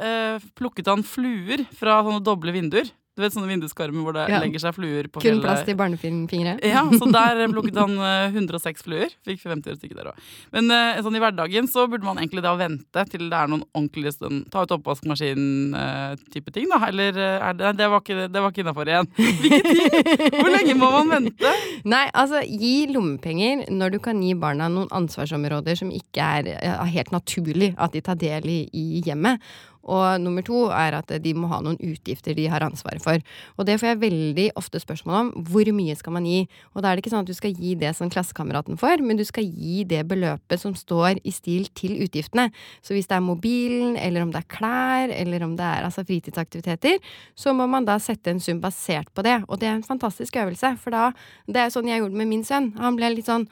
eh, 0.00 0.40
plukket 0.58 0.88
han 0.90 1.04
fluer 1.06 1.66
fra 1.76 2.00
sånne 2.02 2.24
doble 2.24 2.52
vinduer. 2.56 2.88
Du 3.12 3.20
vet 3.20 3.34
sånne 3.34 3.50
vinduskarmer 3.50 4.00
hvor 4.06 4.14
det 4.16 4.22
Ja. 4.32 4.38
legger 4.40 4.58
seg 4.62 4.72
fluer 4.74 5.04
på 5.12 5.20
Kun 5.20 5.26
fjellet. 5.34 5.42
plass 5.44 5.64
til 5.66 5.76
barnefingre. 5.76 6.54
Ja, 6.64 6.80
så 6.88 7.04
der 7.12 7.42
plukket 7.52 7.76
han 7.76 7.92
eh, 8.00 8.32
106 8.32 8.82
fluer. 8.86 9.12
Fikk 9.28 9.42
50 9.44 9.68
øre 9.68 9.76
stykket 9.76 9.98
der 10.00 10.08
òg. 10.14 10.22
Men 10.54 10.70
eh, 10.72 11.00
sånn 11.04 11.18
i 11.18 11.20
hverdagen 11.20 11.68
så 11.68 11.84
burde 11.92 12.08
man 12.08 12.16
egentlig 12.22 12.40
da 12.46 12.54
vente 12.56 13.04
til 13.12 13.26
det 13.28 13.36
er 13.36 13.50
noen 13.52 13.66
ordentlige 13.76 14.14
stund. 14.16 14.46
Ta 14.50 14.62
ut 14.64 14.72
oppvaskmaskin-type 14.78 16.52
ting, 16.56 16.68
da. 16.72 16.80
Eller 16.88 17.16
eh, 17.20 17.48
er 17.50 17.58
det, 17.58 17.72
det 17.80 17.88
var 17.92 18.00
ikke, 18.00 18.28
det 18.32 18.42
var 18.42 18.52
ikke 18.54 18.64
innafor 18.64 18.88
igjen. 18.88 19.10
Hvor 20.38 20.50
lenge 20.56 20.76
må 20.80 20.90
man 20.96 21.12
vente? 21.12 21.52
Nei, 21.92 22.04
altså 22.16 22.40
gi 22.46 22.86
lommepenger 22.92 23.66
når 23.72 23.96
du 23.96 23.98
kan 24.04 24.22
gi 24.24 24.32
barna 24.38 24.70
noen 24.72 24.88
ansvarsområder 24.94 25.78
som 25.82 25.92
ikke 25.92 26.30
er 26.40 26.50
ja, 26.64 26.78
helt 26.88 27.12
naturlig 27.14 27.74
at 27.76 27.92
de 27.92 28.00
tar 28.04 28.18
del 28.20 28.48
i 28.48 28.58
i 28.72 29.02
hjemmet. 29.04 29.40
Og 29.82 30.20
nummer 30.22 30.44
to 30.46 30.66
er 30.70 30.96
at 30.98 31.10
de 31.22 31.32
må 31.34 31.48
ha 31.50 31.60
noen 31.64 31.78
utgifter 31.82 32.36
de 32.38 32.46
har 32.50 32.64
ansvaret 32.64 33.02
for. 33.02 33.22
Og 33.58 33.66
det 33.66 33.78
får 33.80 33.92
jeg 33.92 34.02
veldig 34.02 34.46
ofte 34.60 34.80
spørsmål 34.82 35.18
om. 35.18 35.32
Hvor 35.48 35.68
mye 35.74 35.96
skal 35.98 36.16
man 36.16 36.28
gi? 36.28 36.44
Og 36.72 36.82
da 36.82 36.90
er 36.90 36.96
det 36.96 37.04
ikke 37.04 37.14
sånn 37.14 37.26
at 37.26 37.32
du 37.32 37.36
skal 37.36 37.56
gi 37.56 37.74
det 37.78 37.94
som 37.98 38.10
klassekameraten 38.12 38.78
får, 38.80 39.02
men 39.02 39.18
du 39.18 39.24
skal 39.28 39.46
gi 39.46 39.82
det 39.88 40.04
beløpet 40.10 40.62
som 40.62 40.76
står 40.78 41.20
i 41.26 41.34
stil 41.34 41.68
til 41.78 41.98
utgiftene. 42.04 42.48
Så 42.84 42.96
hvis 42.96 43.10
det 43.10 43.18
er 43.18 43.26
mobilen, 43.26 43.96
eller 43.98 44.26
om 44.26 44.32
det 44.34 44.42
er 44.42 44.50
klær, 44.52 45.12
eller 45.16 45.46
om 45.46 45.56
det 45.58 45.66
er 45.66 45.88
altså 45.88 46.06
fritidsaktiviteter, 46.06 47.02
så 47.34 47.54
må 47.56 47.66
man 47.70 47.88
da 47.88 47.98
sette 48.02 48.32
en 48.32 48.42
sum 48.42 48.62
basert 48.62 49.10
på 49.14 49.26
det. 49.26 49.40
Og 49.48 49.60
det 49.60 49.70
er 49.70 49.78
en 49.78 49.86
fantastisk 49.86 50.38
øvelse, 50.40 50.76
for 50.82 50.94
da 50.94 51.12
Det 51.52 51.58
er 51.58 51.72
sånn 51.74 51.88
jeg 51.90 52.00
gjorde 52.00 52.16
med 52.16 52.28
min 52.30 52.44
sønn. 52.46 52.72
Han 52.78 52.96
ble 52.96 53.10
litt 53.12 53.26
sånn 53.26 53.48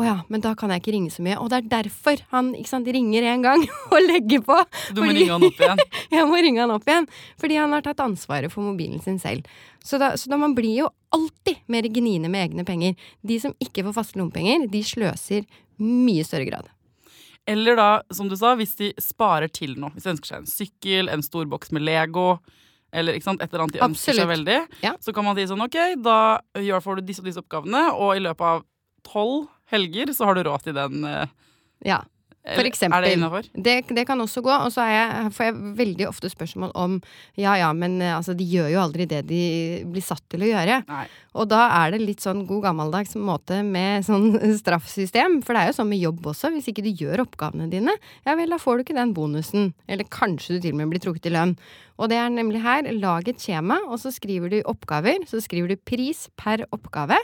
å 0.00 0.04
ja, 0.06 0.14
men 0.32 0.40
da 0.40 0.54
kan 0.56 0.70
jeg 0.72 0.80
ikke 0.80 0.92
ringe 0.94 1.10
så 1.12 1.20
mye. 1.24 1.36
Og 1.42 1.50
det 1.52 1.58
er 1.60 1.66
derfor 1.82 2.22
han 2.32 2.52
sant, 2.68 2.86
ringer 2.88 3.26
en 3.28 3.42
gang 3.44 3.64
og 3.92 3.98
legger 4.06 4.40
på. 4.46 4.56
Du 4.96 5.02
må 5.02 5.08
Fordi- 5.10 5.18
ringe 5.20 5.34
han 5.36 5.44
opp 5.48 5.60
igjen. 5.60 5.82
Jeg 6.16 6.28
må 6.28 6.40
ringe 6.44 6.60
han 6.64 6.72
opp 6.74 6.88
igjen, 6.88 7.06
fordi 7.40 7.56
han 7.60 7.72
har 7.76 7.84
tatt 7.84 8.00
ansvaret 8.04 8.52
for 8.52 8.64
mobilen 8.64 9.00
sin 9.04 9.18
selv. 9.20 9.46
Så 9.84 9.98
da, 10.00 10.12
så 10.16 10.28
da 10.32 10.36
man 10.40 10.54
blir 10.56 10.74
jo 10.82 10.88
alltid 11.12 11.60
mer 11.72 11.88
gniende 11.92 12.28
med 12.32 12.46
egne 12.50 12.64
penger. 12.68 12.96
De 13.26 13.38
som 13.42 13.54
ikke 13.60 13.84
får 13.88 13.96
faste 13.96 14.20
lommepenger, 14.20 14.66
de 14.72 14.82
sløser 14.86 15.44
mye 15.82 16.24
større 16.24 16.48
grad. 16.48 16.68
Eller 17.48 17.76
da, 17.76 17.88
som 18.14 18.28
du 18.30 18.36
sa, 18.38 18.52
hvis 18.56 18.76
de 18.78 18.92
sparer 19.02 19.50
til 19.52 19.72
noe. 19.80 19.90
Hvis 19.96 20.04
de 20.06 20.12
ønsker 20.14 20.30
seg 20.30 20.42
en 20.44 20.50
sykkel, 20.52 21.08
en 21.10 21.24
stor 21.26 21.48
boks 21.50 21.72
med 21.74 21.82
Lego, 21.88 22.36
eller 22.92 23.16
et 23.16 23.24
eller 23.24 23.64
annet 23.64 23.76
de 23.78 23.82
ønsker 23.82 24.14
seg 24.20 24.28
veldig, 24.28 24.58
Ja. 24.84 24.92
så 25.00 25.12
kan 25.16 25.24
man 25.26 25.36
si 25.40 25.48
sånn 25.48 25.64
ok, 25.64 25.78
da 26.04 26.18
får 26.84 27.00
du 27.00 27.08
disse 27.08 27.24
og 27.24 27.28
disse 27.28 27.40
oppgavene, 27.42 27.88
og 27.96 28.14
i 28.16 28.22
løpet 28.22 28.46
av 28.46 28.62
tolv 29.08 29.48
helger 29.72 30.12
så 30.16 30.28
har 30.28 30.38
du 30.38 30.42
råd 30.48 30.68
til 30.68 30.74
den. 30.78 31.04
eh, 31.04 31.26
Ja, 31.84 32.02
For 32.42 32.66
eksempel. 32.66 33.04
Det 33.54 33.62
det, 33.62 33.94
det 33.94 34.02
kan 34.08 34.18
også 34.18 34.40
gå. 34.42 34.50
Og 34.50 34.72
så 34.74 34.82
jeg, 34.90 35.28
får 35.32 35.44
jeg 35.46 35.54
veldig 35.78 36.06
ofte 36.08 36.26
spørsmål 36.32 36.72
om 36.74 36.96
ja 37.38 37.52
ja, 37.60 37.68
men 37.72 38.00
eh, 38.02 38.16
altså, 38.16 38.34
de 38.34 38.42
gjør 38.50 38.66
jo 38.72 38.80
aldri 38.82 39.06
det 39.06 39.20
de 39.28 39.42
blir 39.86 40.02
satt 40.02 40.24
til 40.28 40.42
å 40.42 40.48
gjøre. 40.50 40.80
Nei. 40.88 41.04
Og 41.38 41.46
da 41.48 41.60
er 41.84 41.92
det 41.94 42.00
litt 42.02 42.20
sånn 42.24 42.42
god 42.48 42.64
gammeldags 42.66 43.14
måte 43.14 43.60
med 43.62 44.02
sånn 44.08 44.34
straffsystem. 44.58 45.38
For 45.46 45.54
det 45.54 45.62
er 45.62 45.70
jo 45.70 45.78
sånn 45.78 45.92
med 45.92 46.02
jobb 46.02 46.26
også. 46.32 46.50
Hvis 46.56 46.66
ikke 46.72 46.82
du 46.82 46.90
gjør 46.90 47.22
oppgavene 47.28 47.70
dine, 47.70 47.94
ja 48.26 48.34
vel, 48.34 48.50
da 48.50 48.58
får 48.58 48.76
du 48.80 48.84
ikke 48.88 48.98
den 48.98 49.14
bonusen. 49.14 49.70
Eller 49.86 50.10
kanskje 50.10 50.56
du 50.58 50.66
til 50.66 50.74
og 50.74 50.82
med 50.82 50.90
blir 50.96 51.02
trukket 51.06 51.30
i 51.30 51.36
lønn. 51.36 51.54
Og 52.00 52.10
det 52.12 52.18
er 52.18 52.30
nemlig 52.32 52.62
her, 52.64 52.88
lag 52.96 53.28
et 53.28 53.40
skjema, 53.42 53.78
og 53.88 54.00
så 54.02 54.12
skriver 54.14 54.52
du 54.52 54.58
oppgaver. 54.68 55.24
Så 55.28 55.42
skriver 55.44 55.72
du 55.72 55.84
pris 55.88 56.26
per 56.40 56.64
oppgave. 56.72 57.18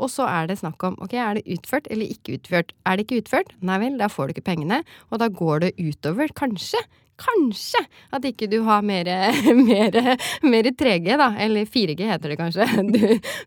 Og 0.00 0.10
så 0.12 0.26
er 0.30 0.48
det 0.48 0.60
snakk 0.60 0.82
om 0.86 0.96
ok, 1.02 1.14
er 1.18 1.38
det 1.38 1.58
utført 1.58 1.88
eller 1.92 2.08
ikke 2.08 2.38
utført. 2.38 2.72
Er 2.86 2.96
det 2.96 3.06
ikke 3.06 3.20
utført, 3.24 3.52
nei 3.64 3.78
vel, 3.82 3.98
da 4.00 4.08
får 4.12 4.28
du 4.28 4.36
ikke 4.36 4.48
pengene. 4.48 4.82
Og 5.10 5.20
da 5.22 5.28
går 5.28 5.66
det 5.66 5.74
utover, 5.80 6.32
kanskje, 6.36 6.80
kanskje, 7.20 7.82
at 8.16 8.24
ikke 8.24 8.48
du 8.50 8.62
har 8.68 8.84
mer, 8.86 9.10
mer, 9.70 10.00
mer 10.46 10.70
3G, 10.72 11.18
da. 11.20 11.30
Eller 11.40 11.68
4G 11.68 12.08
heter 12.12 12.32
det 12.32 12.40
kanskje. 12.40 12.68
Du, 12.90 13.00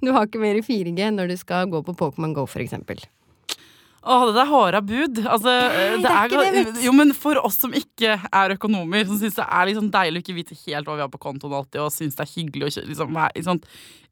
du 0.04 0.14
har 0.14 0.30
ikke 0.30 0.44
mer 0.44 0.62
4G 0.62 1.12
når 1.16 1.34
du 1.34 1.38
skal 1.42 1.70
gå 1.72 1.84
på 1.86 1.98
Pokémon 1.98 2.36
GO, 2.36 2.46
for 2.50 2.64
eksempel. 2.64 3.02
Åh, 4.04 4.24
det 4.36 4.42
er 4.42 4.50
håra 4.52 4.82
bud. 4.84 5.20
Altså, 5.24 5.52
Nei, 5.54 6.00
det 6.04 6.12
er 6.12 6.28
ikke 6.28 6.42
det, 6.44 6.64
vet. 6.68 6.80
Jo, 6.84 6.92
men 6.96 7.14
for 7.16 7.40
oss 7.40 7.56
som 7.62 7.72
ikke 7.78 8.18
er 8.20 8.56
økonomer, 8.58 9.06
som 9.08 9.20
syns 9.22 9.38
det 9.38 9.46
er 9.48 9.70
liksom 9.70 9.88
deilig 9.94 10.20
å 10.20 10.24
ikke 10.26 10.36
vite 10.42 10.58
helt 10.66 10.90
hva 10.90 10.98
vi 10.98 11.06
har 11.06 11.12
på 11.14 11.22
kontoen 11.24 11.56
alltid, 11.56 11.80
og 11.86 11.94
syns 11.96 12.18
det 12.20 12.26
er 12.26 12.32
hyggelig 12.34 12.68
å 12.68 12.88
liksom? 13.38 13.62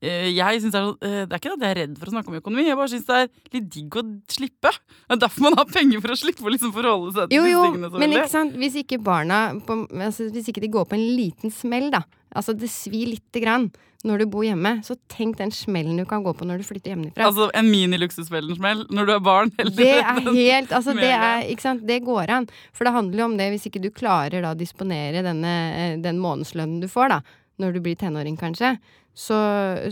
Eh, 0.01 0.29
Jeg 0.33 0.61
synes 0.63 0.73
det, 0.73 0.79
er, 0.79 0.95
eh, 1.09 1.25
det 1.27 1.35
er 1.35 1.41
ikke 1.43 1.51
at 1.57 1.65
jeg 1.65 1.73
er 1.75 1.79
redd 1.81 1.99
for 1.99 2.07
å 2.07 2.13
snakke 2.15 2.31
om 2.31 2.39
økonomi, 2.39 2.65
jeg 2.69 2.79
bare 2.79 2.93
syns 2.93 3.05
det 3.09 3.17
er 3.19 3.27
litt 3.57 3.67
digg 3.75 3.99
å 3.99 4.05
slippe. 4.31 4.71
Det 4.71 5.17
er 5.17 5.21
derfor 5.27 5.45
man 5.49 5.59
har 5.59 5.67
penger, 5.69 6.01
for 6.01 6.15
å 6.15 6.19
slippe 6.23 6.47
å 6.47 6.55
liksom 6.55 6.71
forholde 6.73 7.11
seg 7.17 7.27
til 7.27 7.37
Jo, 7.37 7.43
disse 7.43 7.53
jo, 7.57 7.67
tingene 7.67 7.91
Jo, 7.91 7.99
men 8.01 8.15
ikke 8.15 8.31
sant, 8.31 8.55
hvis 8.63 8.79
ikke 8.81 9.01
barna 9.03 9.41
på, 9.67 9.77
altså, 9.91 10.31
Hvis 10.31 10.49
ikke 10.49 10.63
de 10.63 10.71
går 10.73 10.87
på 10.87 10.97
en 10.97 11.05
liten 11.19 11.51
smell, 11.53 11.91
da. 11.91 12.05
Altså 12.37 12.55
det 12.57 12.69
svir 12.71 13.11
lite 13.11 13.41
grann 13.43 13.71
når 14.07 14.23
du 14.23 14.29
bor 14.33 14.45
hjemme, 14.45 14.79
så 14.85 14.95
tenk 15.11 15.37
den 15.37 15.51
smellen 15.53 15.99
du 15.99 16.05
kan 16.09 16.23
gå 16.25 16.31
på 16.33 16.45
når 16.47 16.61
du 16.61 16.65
flytter 16.65 16.95
hjemmefra. 16.95 17.27
Altså 17.27 17.49
en 17.57 17.67
mini-luksusfellensmell 17.69 18.87
når 18.89 19.09
du 19.09 19.13
er 19.13 19.21
barn. 19.25 19.51
Eller 19.61 19.75
Det 19.77 19.89
er 19.99 20.21
helt 20.25 20.73
Altså, 20.73 20.95
det 20.97 21.11
er 21.11 21.45
Ikke 21.51 21.65
sant, 21.67 21.85
det 21.85 22.01
går 22.07 22.33
an. 22.33 22.49
For 22.73 22.87
det 22.87 22.95
handler 22.95 23.21
jo 23.21 23.29
om 23.29 23.37
det 23.37 23.51
hvis 23.53 23.67
ikke 23.69 23.83
du 23.83 23.91
klarer 23.93 24.41
da 24.41 24.55
å 24.55 24.57
disponere 24.57 25.21
denne, 25.25 25.53
eh, 25.77 25.95
den 26.01 26.21
månedslønnen 26.23 26.81
du 26.81 26.89
får, 26.89 27.13
da, 27.13 27.21
når 27.61 27.77
du 27.77 27.81
blir 27.85 27.99
tenåring, 27.99 28.39
kanskje, 28.41 28.75
så, 29.13 29.37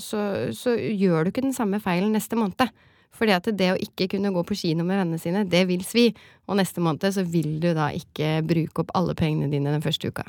så, 0.02 0.22
så 0.56 0.74
gjør 0.74 1.28
du 1.28 1.34
ikke 1.34 1.46
den 1.46 1.54
samme 1.54 1.82
feilen 1.84 2.16
neste 2.16 2.40
måned. 2.40 2.72
Fordi 3.20 3.34
at 3.36 3.48
det 3.58 3.72
å 3.74 3.80
ikke 3.82 4.08
kunne 4.14 4.32
gå 4.34 4.42
på 4.48 4.58
kino 4.58 4.86
med 4.88 5.02
vennene 5.02 5.22
sine, 5.22 5.44
det 5.50 5.66
vil 5.70 5.84
svi. 5.86 6.10
Og 6.48 6.58
neste 6.60 6.82
måned 6.82 7.14
så 7.14 7.26
vil 7.28 7.58
du 7.62 7.72
da 7.78 7.90
ikke 7.94 8.40
bruke 8.48 8.86
opp 8.86 8.94
alle 8.98 9.16
pengene 9.18 9.52
dine 9.52 9.74
den 9.74 9.84
første 9.86 10.10
uka. 10.10 10.26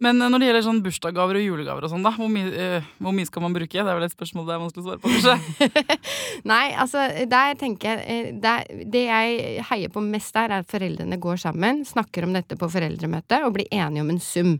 Men 0.00 0.20
eh, 0.22 0.30
når 0.32 0.40
det 0.40 0.48
gjelder 0.48 0.64
sånn 0.66 0.82
bursdagsgaver 0.84 1.38
og 1.38 1.44
julegaver 1.44 1.86
og 1.86 1.92
sånn, 1.92 2.04
da, 2.04 2.12
hvor, 2.16 2.30
mye, 2.32 2.50
uh, 2.50 2.90
hvor 3.04 3.14
mye 3.16 3.28
skal 3.28 3.44
man 3.44 3.56
bruke? 3.56 3.76
Det 3.76 3.84
er 3.84 3.98
vel 3.98 4.06
et 4.06 4.14
spørsmål 4.16 4.48
det 4.48 4.54
er 4.54 4.62
vanskelig 4.62 4.82
å 4.82 4.88
svare 4.88 5.02
på, 5.02 5.12
kanskje. 5.14 5.98
Nei, 6.50 6.64
altså 6.80 7.04
der 7.30 7.58
tenker 7.60 7.90
jeg 7.90 8.04
eh, 8.04 8.30
der, 8.40 8.64
Det 8.90 9.04
jeg 9.06 9.66
heier 9.70 9.92
på 9.92 10.04
mest 10.04 10.36
der, 10.36 10.48
er 10.48 10.64
at 10.64 10.70
foreldrene 10.70 11.20
går 11.20 11.42
sammen, 11.44 11.84
snakker 11.88 12.26
om 12.26 12.36
dette 12.36 12.56
på 12.60 12.70
foreldremøtet 12.72 13.44
og 13.44 13.58
blir 13.58 13.68
enige 13.70 14.06
om 14.06 14.14
en 14.14 14.22
sum. 14.24 14.56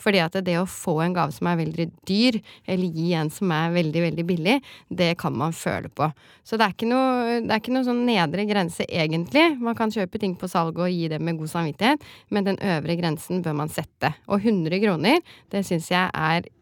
Fordi 0.00 0.20
at 0.24 0.38
det 0.46 0.56
å 0.60 0.66
få 0.68 0.96
en 1.04 1.14
gave 1.16 1.34
som 1.34 1.48
er 1.50 1.60
veldig 1.60 1.86
dyr, 2.08 2.40
eller 2.66 2.98
gi 2.98 3.12
en 3.18 3.30
som 3.32 3.52
er 3.54 3.74
veldig, 3.74 4.02
veldig 4.08 4.26
billig, 4.28 4.56
det 4.88 5.12
kan 5.20 5.36
man 5.38 5.54
føle 5.56 5.90
på. 5.92 6.10
Så 6.44 6.58
det 6.60 6.66
er 6.66 6.74
ikke 6.76 6.90
noe, 6.90 7.38
det 7.44 7.54
er 7.54 7.62
ikke 7.62 7.76
noe 7.76 7.86
sånn 7.86 8.04
nedre 8.08 8.46
grense, 8.48 8.86
egentlig. 8.88 9.46
Man 9.62 9.78
kan 9.78 9.92
kjøpe 9.94 10.20
ting 10.22 10.36
på 10.40 10.50
salg 10.50 10.78
og 10.80 10.92
gi 10.92 11.08
det 11.12 11.20
med 11.22 11.38
god 11.40 11.52
samvittighet, 11.54 12.04
men 12.34 12.50
den 12.50 12.60
øvre 12.74 12.98
grensen 13.00 13.44
bør 13.44 13.58
man 13.62 13.72
sette. 13.72 14.14
Og 14.28 14.42
100 14.42 14.82
kroner, 14.84 15.24
det 15.54 15.64
syns 15.68 15.90
jeg 15.94 16.10
er 16.10 16.52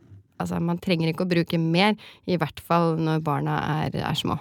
Altså, 0.42 0.58
man 0.58 0.80
trenger 0.82 1.12
ikke 1.12 1.22
å 1.22 1.30
bruke 1.30 1.58
mer, 1.60 1.92
i 2.26 2.34
hvert 2.40 2.58
fall 2.66 2.96
når 2.98 3.20
barna 3.22 3.60
er, 3.84 3.94
er 4.02 4.16
små. 4.18 4.40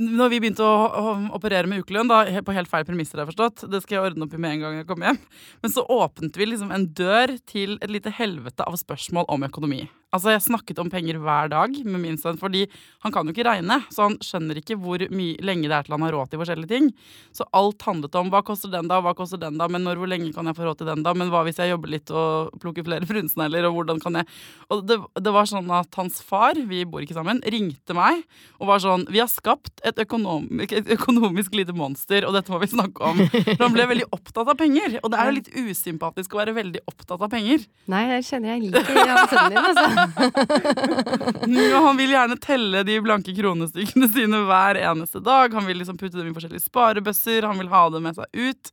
Når 0.00 0.32
vi 0.32 0.40
begynte 0.42 0.66
å, 0.66 1.12
operere 1.36 1.70
med 1.70 1.84
ukelønn, 1.84 2.10
da, 2.10 2.22
på 2.44 2.56
helt 2.56 2.70
feil 2.70 2.86
premisser, 2.88 3.22
jeg 3.22 3.30
forstått, 3.30 3.66
det 3.70 3.82
skal 3.84 3.98
jeg 3.98 4.10
ordne 4.10 4.26
opp 4.26 4.34
i 4.36 4.40
med 4.42 4.56
en 4.56 4.66
gang 4.66 4.80
jeg 4.80 4.88
kommer 4.88 5.10
hjem, 5.10 5.22
men 5.62 5.74
så 5.74 5.86
åpnet 5.86 6.38
vi 6.40 6.50
liksom 6.50 6.74
en 6.74 6.88
dør 6.96 7.36
til 7.50 7.78
et 7.80 7.92
lite 7.92 8.12
helvete 8.14 8.66
av 8.66 8.78
spørsmål 8.80 9.28
om 9.30 9.46
økonomi. 9.50 9.84
Altså, 10.10 10.32
jeg 10.34 10.42
snakket 10.42 10.80
om 10.82 10.88
penger 10.90 11.20
hver 11.22 11.50
dag 11.52 11.74
med 11.86 12.02
min 12.02 12.16
sønn, 12.18 12.38
fordi 12.40 12.64
han 13.04 13.12
kan 13.14 13.28
jo 13.28 13.34
ikke 13.34 13.46
regne, 13.46 13.76
så 13.94 14.08
han 14.08 14.16
skjønner 14.24 14.58
ikke 14.58 14.74
hvor 14.82 15.04
mye, 15.14 15.36
lenge 15.46 15.68
det 15.70 15.76
er 15.76 15.86
til 15.86 15.94
han 15.94 16.02
har 16.02 16.16
råd 16.16 16.32
til 16.32 16.40
forskjellige 16.42 16.70
ting. 16.72 16.88
Så 17.36 17.46
alt 17.54 17.84
handlet 17.86 18.18
om 18.18 18.32
hva 18.32 18.40
koster 18.46 18.72
den 18.72 18.90
da, 18.90 18.98
hva 19.04 19.12
koster 19.14 19.38
den 19.38 19.60
da, 19.60 19.68
men 19.70 19.86
når, 19.86 20.00
hvor 20.00 20.10
lenge 20.10 20.32
kan 20.34 20.50
jeg 20.50 20.58
få 20.58 20.66
råd 20.66 20.80
til 20.80 20.90
den 20.90 21.04
da, 21.06 21.14
men 21.14 21.30
hva 21.30 21.44
hvis 21.46 21.60
jeg 21.62 21.70
jobber 21.70 21.92
litt 21.94 22.10
og 22.10 22.56
plukker 22.62 22.86
flere 22.88 23.06
brunsnegler, 23.10 23.68
og 23.68 23.76
hvordan 23.78 24.02
kan 24.02 24.18
jeg 24.18 24.28
Og 24.70 24.82
det, 24.88 24.98
det 25.22 25.34
var 25.34 25.46
sånn 25.46 25.70
at 25.74 25.94
hans 26.00 26.18
far, 26.26 26.58
vi 26.58 26.82
bor 26.88 27.04
ikke 27.04 27.14
sammen, 27.16 27.38
ringte 27.46 27.94
meg 27.96 28.24
og 28.58 28.68
var 28.70 28.82
sånn 28.82 29.06
Vi 29.10 29.22
har 29.22 29.30
skapt 29.30 29.82
et 29.86 29.98
økonomisk, 30.02 30.74
et 30.74 30.90
økonomisk 30.96 31.54
lite 31.54 31.74
monster, 31.76 32.26
og 32.26 32.34
dette 32.34 32.50
må 32.50 32.58
vi 32.62 32.70
snakke 32.72 33.12
om. 33.12 33.22
For 33.30 33.62
han 33.62 33.74
ble 33.74 33.86
veldig 33.94 34.10
opptatt 34.10 34.50
av 34.50 34.58
penger, 34.58 34.98
og 35.00 35.12
det 35.12 35.22
er 35.22 35.30
jo 35.30 35.36
litt 35.38 35.50
usympatisk 35.54 36.34
å 36.34 36.42
være 36.42 36.56
veldig 36.58 36.82
opptatt 36.90 37.20
av 37.20 37.30
penger. 37.32 37.64
Nei, 37.90 38.04
det 38.10 38.20
kjenner 38.26 38.54
jeg 38.56 38.66
litt 38.66 38.90
i 38.90 39.06
sønnen 39.30 39.54
din, 39.54 39.62
altså. 39.62 39.99
Han 41.86 42.00
vil 42.00 42.14
gjerne 42.14 42.38
telle 42.40 42.82
de 42.86 42.96
blanke 43.04 43.34
kronestykkene 43.36 44.08
sine 44.12 44.42
hver 44.48 44.80
eneste 44.80 45.22
dag. 45.24 45.54
Han 45.56 45.68
vil 45.68 45.80
liksom 45.82 45.98
putte 46.00 46.18
dem 46.18 46.30
i 46.30 46.34
forskjellige 46.36 46.66
sparebøsser, 46.66 47.46
han 47.48 47.60
vil 47.60 47.70
ha 47.72 47.84
det 47.92 48.02
med 48.04 48.18
seg 48.18 48.40
ut. 48.40 48.72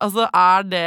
Altså, 0.00 0.26
er 0.32 0.64
det 0.64 0.84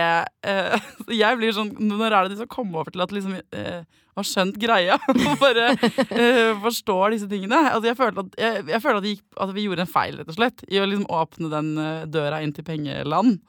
eh, 0.49 0.85
Jeg 1.21 1.37
blir 1.37 1.53
sånn 1.53 1.69
Når 1.85 2.07
er 2.07 2.15
det 2.23 2.33
de 2.33 2.39
skal 2.41 2.49
komme 2.49 2.79
over 2.79 2.93
til 2.93 3.03
at 3.05 3.13
liksom 3.13 3.35
eh, 3.37 3.83
har 4.13 4.27
skjønt 4.29 4.57
greia 4.61 4.97
og 5.09 5.39
bare 5.41 5.71
eh, 5.73 6.51
forstår 6.61 7.15
disse 7.15 7.29
tingene? 7.29 7.57
Altså, 7.71 7.89
jeg 7.89 7.97
føler 7.97 8.21
at, 8.21 8.35
jeg, 8.37 8.65
jeg 8.69 8.83
følte 8.83 9.01
at, 9.01 9.09
gikk, 9.09 9.23
at 9.45 9.53
vi 9.55 9.65
gjorde 9.65 9.85
en 9.85 9.89
feil, 9.89 10.19
rett 10.19 10.29
og 10.29 10.37
slett, 10.37 10.65
i 10.69 10.81
å 10.81 10.85
liksom 10.89 11.07
åpne 11.09 11.49
den 11.53 11.71
eh, 11.81 12.03
døra 12.13 12.41
inn 12.45 12.53
til 12.53 12.67
pengeland. 12.67 13.39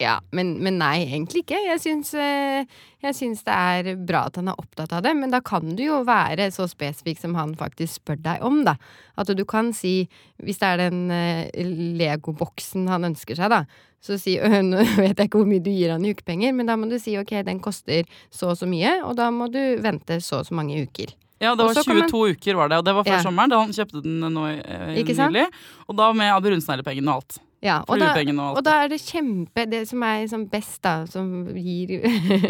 Ja, 0.00 0.16
men, 0.34 0.54
men 0.64 0.78
nei, 0.80 1.04
egentlig 1.04 1.44
ikke. 1.44 1.58
Jeg 1.68 1.80
syns, 1.82 2.12
eh, 2.18 2.64
jeg 3.04 3.14
syns 3.14 3.44
det 3.46 3.54
er 3.54 3.90
bra 3.96 4.24
at 4.30 4.38
han 4.40 4.48
er 4.50 4.58
opptatt 4.58 4.92
av 4.96 5.04
det, 5.04 5.12
men 5.18 5.30
da 5.30 5.40
kan 5.44 5.76
du 5.76 5.82
jo 5.84 6.00
være 6.08 6.48
så 6.54 6.66
spesifikk 6.70 7.20
som 7.20 7.36
han 7.38 7.54
faktisk 7.58 8.00
spør 8.00 8.18
deg 8.24 8.42
om, 8.46 8.62
da. 8.66 8.74
At 9.20 9.30
du 9.36 9.44
kan 9.48 9.70
si, 9.76 10.08
hvis 10.42 10.58
det 10.62 10.70
er 10.72 10.82
den 10.88 11.04
eh, 11.14 11.62
legoboksen 12.00 12.88
han 12.90 13.06
ønsker 13.12 13.38
seg, 13.38 13.52
da, 13.52 13.62
så 14.02 14.16
si 14.18 14.34
Nå 14.72 14.82
vet 14.96 15.14
jeg 15.14 15.28
ikke 15.28 15.38
hvor 15.42 15.50
mye 15.50 15.62
du 15.62 15.70
gir 15.70 15.92
han 15.94 16.04
i 16.04 16.14
ukepenger, 16.16 16.54
men 16.56 16.66
da 16.70 16.76
må 16.80 16.90
du 16.90 16.98
si 17.02 17.14
ok, 17.20 17.36
den 17.46 17.62
koster 17.62 18.08
så 18.34 18.52
og 18.54 18.58
så 18.58 18.66
mye, 18.70 18.98
og 19.06 19.14
da 19.20 19.30
må 19.34 19.50
du 19.52 19.60
vente 19.84 20.18
så 20.24 20.40
og 20.42 20.48
så 20.48 20.58
mange 20.58 20.80
uker. 20.82 21.14
Ja, 21.42 21.56
det 21.58 21.64
var 21.66 21.74
så 21.74 21.82
kan 21.82 22.04
22 22.06 22.36
uker, 22.36 22.54
var 22.58 22.68
det, 22.70 22.76
og 22.78 22.84
det 22.86 22.92
var 22.94 23.06
før 23.06 23.16
Ja. 23.18 23.22
sommeren. 23.22 23.50
Da 23.50 23.58
han 23.58 23.72
kjøpte 23.74 24.02
den 24.04 24.20
nå 24.22 24.44
eh, 24.46 24.92
nylig. 25.02 25.48
Og 25.90 25.96
da 25.98 26.12
med 26.14 26.36
brunsneglepengene 26.44 27.10
og 27.10 27.22
alt. 27.22 27.40
Ja, 27.62 27.76
og 27.86 28.00
da, 28.02 28.08
og. 28.42 28.58
Da 28.66 28.72
er 28.82 28.88
det 28.90 28.98
kjempe 29.04 29.62
Det 29.70 29.84
som 29.86 30.02
er 30.02 30.24
liksom 30.24 30.48
best, 30.50 30.80
da, 30.82 31.04
som 31.06 31.44
gir 31.54 32.02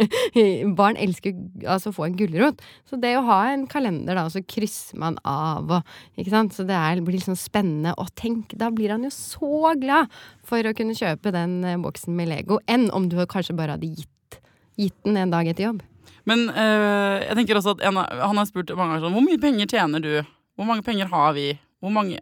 Barn 0.79 0.97
elsker 0.97 1.37
altså 1.69 1.91
å 1.93 1.97
få 1.99 2.07
en 2.07 2.17
gulrot. 2.17 2.63
Så 2.89 2.97
det 3.01 3.13
å 3.19 3.25
ha 3.27 3.43
en 3.51 3.67
kalender, 3.69 4.17
da, 4.17 4.25
og 4.25 4.33
så 4.33 4.41
krysser 4.41 4.97
man 5.03 5.19
av 5.29 5.69
og 5.69 5.93
Ikke 6.17 6.33
sant. 6.33 6.57
Så 6.57 6.65
det 6.69 6.79
er, 6.79 7.03
blir 7.05 7.19
liksom 7.19 7.37
spennende. 7.37 7.93
Og 8.01 8.09
tenk, 8.17 8.55
da 8.57 8.71
blir 8.73 8.95
han 8.95 9.05
jo 9.05 9.13
så 9.13 9.75
glad 9.81 10.13
for 10.49 10.65
å 10.65 10.73
kunne 10.77 10.97
kjøpe 10.97 11.35
den 11.35 11.61
eh, 11.69 11.81
boksen 11.81 12.17
med 12.17 12.31
Lego, 12.33 12.63
enn 12.71 12.89
om 12.97 13.11
du 13.13 13.19
kanskje 13.29 13.57
bare 13.59 13.77
hadde 13.77 13.93
gitt, 13.93 14.39
gitt 14.81 14.97
den 15.05 15.21
en 15.21 15.35
dag 15.35 15.49
etter 15.51 15.69
jobb. 15.69 15.83
Men 16.29 16.47
eh, 16.49 17.27
jeg 17.27 17.37
tenker 17.41 17.61
også 17.61 17.77
at 17.77 17.85
en, 17.89 18.01
han 18.01 18.41
har 18.41 18.49
spurt 18.49 18.73
mange 18.79 18.95
ganger 18.95 19.05
sånn 19.05 19.17
Hvor 19.17 19.25
mye 19.27 19.43
penger 19.43 19.71
tjener 19.75 20.03
du? 20.05 20.13
Hvor 20.57 20.69
mange 20.69 20.85
penger 20.87 21.11
har 21.13 21.33
vi? 21.37 21.51
Hvor 21.83 21.91
mange 21.95 22.21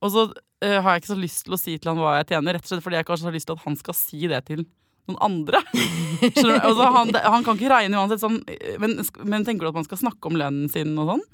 Og 0.00 0.12
så 0.14 0.26
eh, 0.64 0.78
har 0.80 0.94
jeg 0.94 1.04
ikke 1.04 1.12
så 1.14 1.20
lyst 1.20 1.44
til 1.46 1.56
å 1.56 1.60
si 1.60 1.76
til 1.76 1.92
han 1.92 2.00
hva 2.00 2.18
jeg 2.20 2.30
tjener, 2.32 2.56
rett 2.56 2.66
og 2.66 2.72
slett 2.72 2.84
fordi 2.84 3.00
jeg 3.00 3.08
kanskje 3.08 3.28
har 3.28 3.36
lyst 3.36 3.50
til 3.50 3.56
at 3.58 3.66
han 3.66 3.78
skal 3.80 3.98
si 3.98 4.20
det 4.30 4.42
til 4.48 4.66
noen 5.06 5.20
andre. 5.22 5.62
Altså, 6.56 6.86
han, 6.94 7.12
han 7.12 7.44
kan 7.44 7.58
ikke 7.58 7.70
regne 7.70 7.98
uansett 8.00 8.22
sånn 8.22 8.40
eh, 8.50 8.78
men, 8.82 8.98
men 9.28 9.44
tenker 9.46 9.66
du 9.66 9.70
at 9.70 9.78
man 9.78 9.86
skal 9.86 10.00
snakke 10.00 10.30
om 10.30 10.38
lønnen 10.38 10.70
sin 10.72 10.96
og 10.98 11.12
sånn? 11.12 11.26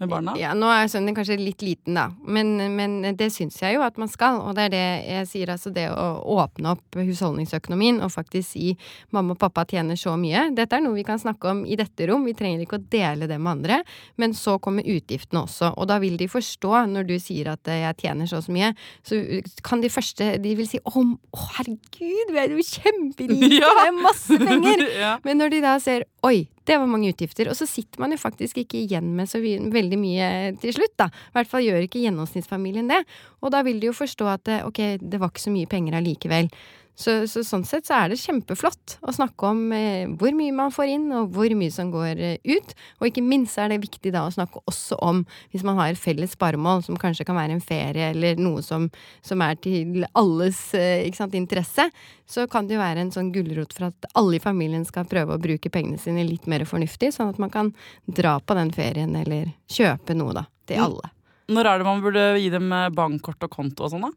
Med 0.00 0.10
barna? 0.10 0.34
Ja, 0.40 0.54
nå 0.56 0.70
er 0.72 0.90
sønnen 0.90 1.14
kanskje 1.16 1.38
litt 1.40 1.62
liten, 1.62 1.94
da, 1.98 2.08
men, 2.26 2.56
men 2.74 2.98
det 3.18 3.30
syns 3.34 3.60
jeg 3.62 3.76
jo 3.76 3.84
at 3.86 4.00
man 4.00 4.10
skal. 4.10 4.40
Og 4.42 4.56
det 4.58 4.68
er 4.68 4.74
det 4.74 4.82
jeg 5.10 5.28
sier, 5.30 5.52
altså 5.54 5.70
det 5.74 5.86
å 5.92 6.08
åpne 6.40 6.74
opp 6.74 6.98
husholdningsøkonomien 6.98 8.00
og 8.02 8.10
faktisk 8.14 8.50
si 8.56 8.72
mamma 9.14 9.36
og 9.36 9.40
pappa 9.42 9.64
tjener 9.70 9.98
så 10.00 10.16
mye. 10.18 10.48
Dette 10.56 10.78
er 10.78 10.84
noe 10.84 10.96
vi 10.98 11.06
kan 11.06 11.20
snakke 11.20 11.52
om 11.52 11.62
i 11.68 11.78
dette 11.78 12.08
rom, 12.10 12.24
vi 12.26 12.34
trenger 12.34 12.64
ikke 12.64 12.80
å 12.80 12.84
dele 12.90 13.28
det 13.30 13.38
med 13.38 13.52
andre. 13.58 13.80
Men 14.18 14.34
så 14.34 14.56
kommer 14.62 14.86
utgiftene 14.86 15.44
også, 15.44 15.72
og 15.76 15.86
da 15.90 16.00
vil 16.02 16.18
de 16.20 16.26
forstå, 16.30 16.72
når 16.90 17.06
du 17.08 17.16
sier 17.22 17.52
at 17.54 17.70
jeg 17.70 17.98
tjener 18.02 18.26
så 18.30 18.40
og 18.40 18.46
så 18.46 18.54
mye, 18.54 18.72
så 19.06 19.18
kan 19.66 19.82
de 19.82 19.90
første 19.92 20.30
De 20.42 20.54
vil 20.58 20.68
si 20.68 20.80
å, 20.80 20.92
å 21.02 21.42
herregud, 21.58 22.32
vi 22.32 22.40
er 22.40 22.54
jo 22.56 22.64
kjemperike, 22.64 23.50
Ja. 23.60 23.70
det 23.76 23.86
er 23.90 23.98
masse 24.00 24.40
penger! 24.40 24.86
ja. 25.04 25.12
Men 25.26 25.40
når 25.42 25.54
de 25.54 25.62
da 25.64 25.76
ser 25.82 26.06
oi, 26.26 26.46
det 26.70 26.78
var 26.78 26.86
mange 26.86 27.10
utgifter, 27.10 27.48
og 27.50 27.56
så 27.58 27.66
sitter 27.66 27.98
man 28.02 28.14
jo 28.14 28.20
faktisk 28.20 28.60
ikke 28.62 28.78
igjen 28.84 29.08
med 29.18 29.30
så 29.30 29.40
veldig 29.42 29.98
mye 29.98 30.26
til 30.62 30.74
slutt, 30.76 30.94
da. 31.02 31.08
I 31.10 31.38
hvert 31.38 31.50
fall 31.50 31.66
gjør 31.66 31.86
ikke 31.86 32.02
gjennomsnittsfamilien 32.04 32.90
det. 32.92 33.00
Og 33.42 33.50
da 33.54 33.64
vil 33.66 33.80
de 33.82 33.90
jo 33.90 33.96
forstå 33.96 34.28
at 34.30 34.50
eh, 34.52 34.66
ok, 34.68 34.80
det 35.02 35.18
var 35.18 35.32
ikke 35.32 35.42
så 35.48 35.54
mye 35.54 35.70
penger 35.70 35.98
allikevel. 35.98 36.50
Så, 36.98 37.14
så 37.30 37.40
sånn 37.46 37.64
sett 37.64 37.86
så 37.88 37.96
er 37.96 38.10
det 38.12 38.18
kjempeflott 38.20 38.98
å 39.00 39.12
snakke 39.14 39.48
om 39.48 39.60
eh, 39.72 40.10
hvor 40.20 40.34
mye 40.36 40.52
man 40.52 40.72
får 40.74 40.90
inn, 40.92 41.06
og 41.16 41.30
hvor 41.32 41.52
mye 41.56 41.72
som 41.72 41.92
går 41.92 42.20
eh, 42.20 42.50
ut. 42.50 42.74
Og 43.00 43.08
ikke 43.08 43.24
minst 43.24 43.56
er 43.60 43.72
det 43.72 43.80
viktig 43.84 44.12
da 44.12 44.26
å 44.26 44.32
snakke 44.34 44.60
også 44.68 44.98
om, 45.04 45.22
hvis 45.54 45.64
man 45.66 45.80
har 45.80 45.92
et 45.92 46.00
felles 46.00 46.34
sparemål, 46.36 46.84
som 46.84 46.98
kanskje 47.00 47.24
kan 47.28 47.38
være 47.38 47.56
en 47.56 47.64
ferie 47.64 48.10
eller 48.12 48.40
noe 48.40 48.64
som, 48.64 48.90
som 49.24 49.44
er 49.46 49.56
til 49.64 50.04
alles 50.18 50.60
eh, 50.76 51.06
sant, 51.16 51.36
interesse, 51.38 51.88
så 52.30 52.44
kan 52.50 52.68
det 52.68 52.76
jo 52.76 52.82
være 52.82 53.06
en 53.06 53.14
sånn 53.14 53.32
gulrot 53.34 53.72
for 53.76 53.88
at 53.88 54.10
alle 54.18 54.36
i 54.36 54.42
familien 54.42 54.84
skal 54.86 55.08
prøve 55.08 55.34
å 55.34 55.42
bruke 55.42 55.72
pengene 55.72 55.98
sine 56.00 56.26
litt 56.28 56.46
mer 56.50 56.66
fornuftig, 56.68 57.14
sånn 57.16 57.32
at 57.32 57.40
man 57.42 57.54
kan 57.54 57.72
dra 58.06 58.36
på 58.44 58.58
den 58.58 58.74
ferien 58.76 59.16
eller 59.18 59.54
kjøpe 59.72 60.14
noe, 60.18 60.36
da, 60.42 60.44
til 60.68 60.84
alle. 60.84 61.14
Når 61.50 61.66
er 61.66 61.80
det 61.80 61.86
man 61.88 62.02
burde 62.04 62.24
gi 62.38 62.50
dem 62.52 62.68
eh, 62.76 62.90
bankkort 62.94 63.48
og 63.48 63.56
konto 63.56 63.88
og 63.88 63.94
sånn, 63.94 64.06
da? 64.06 64.12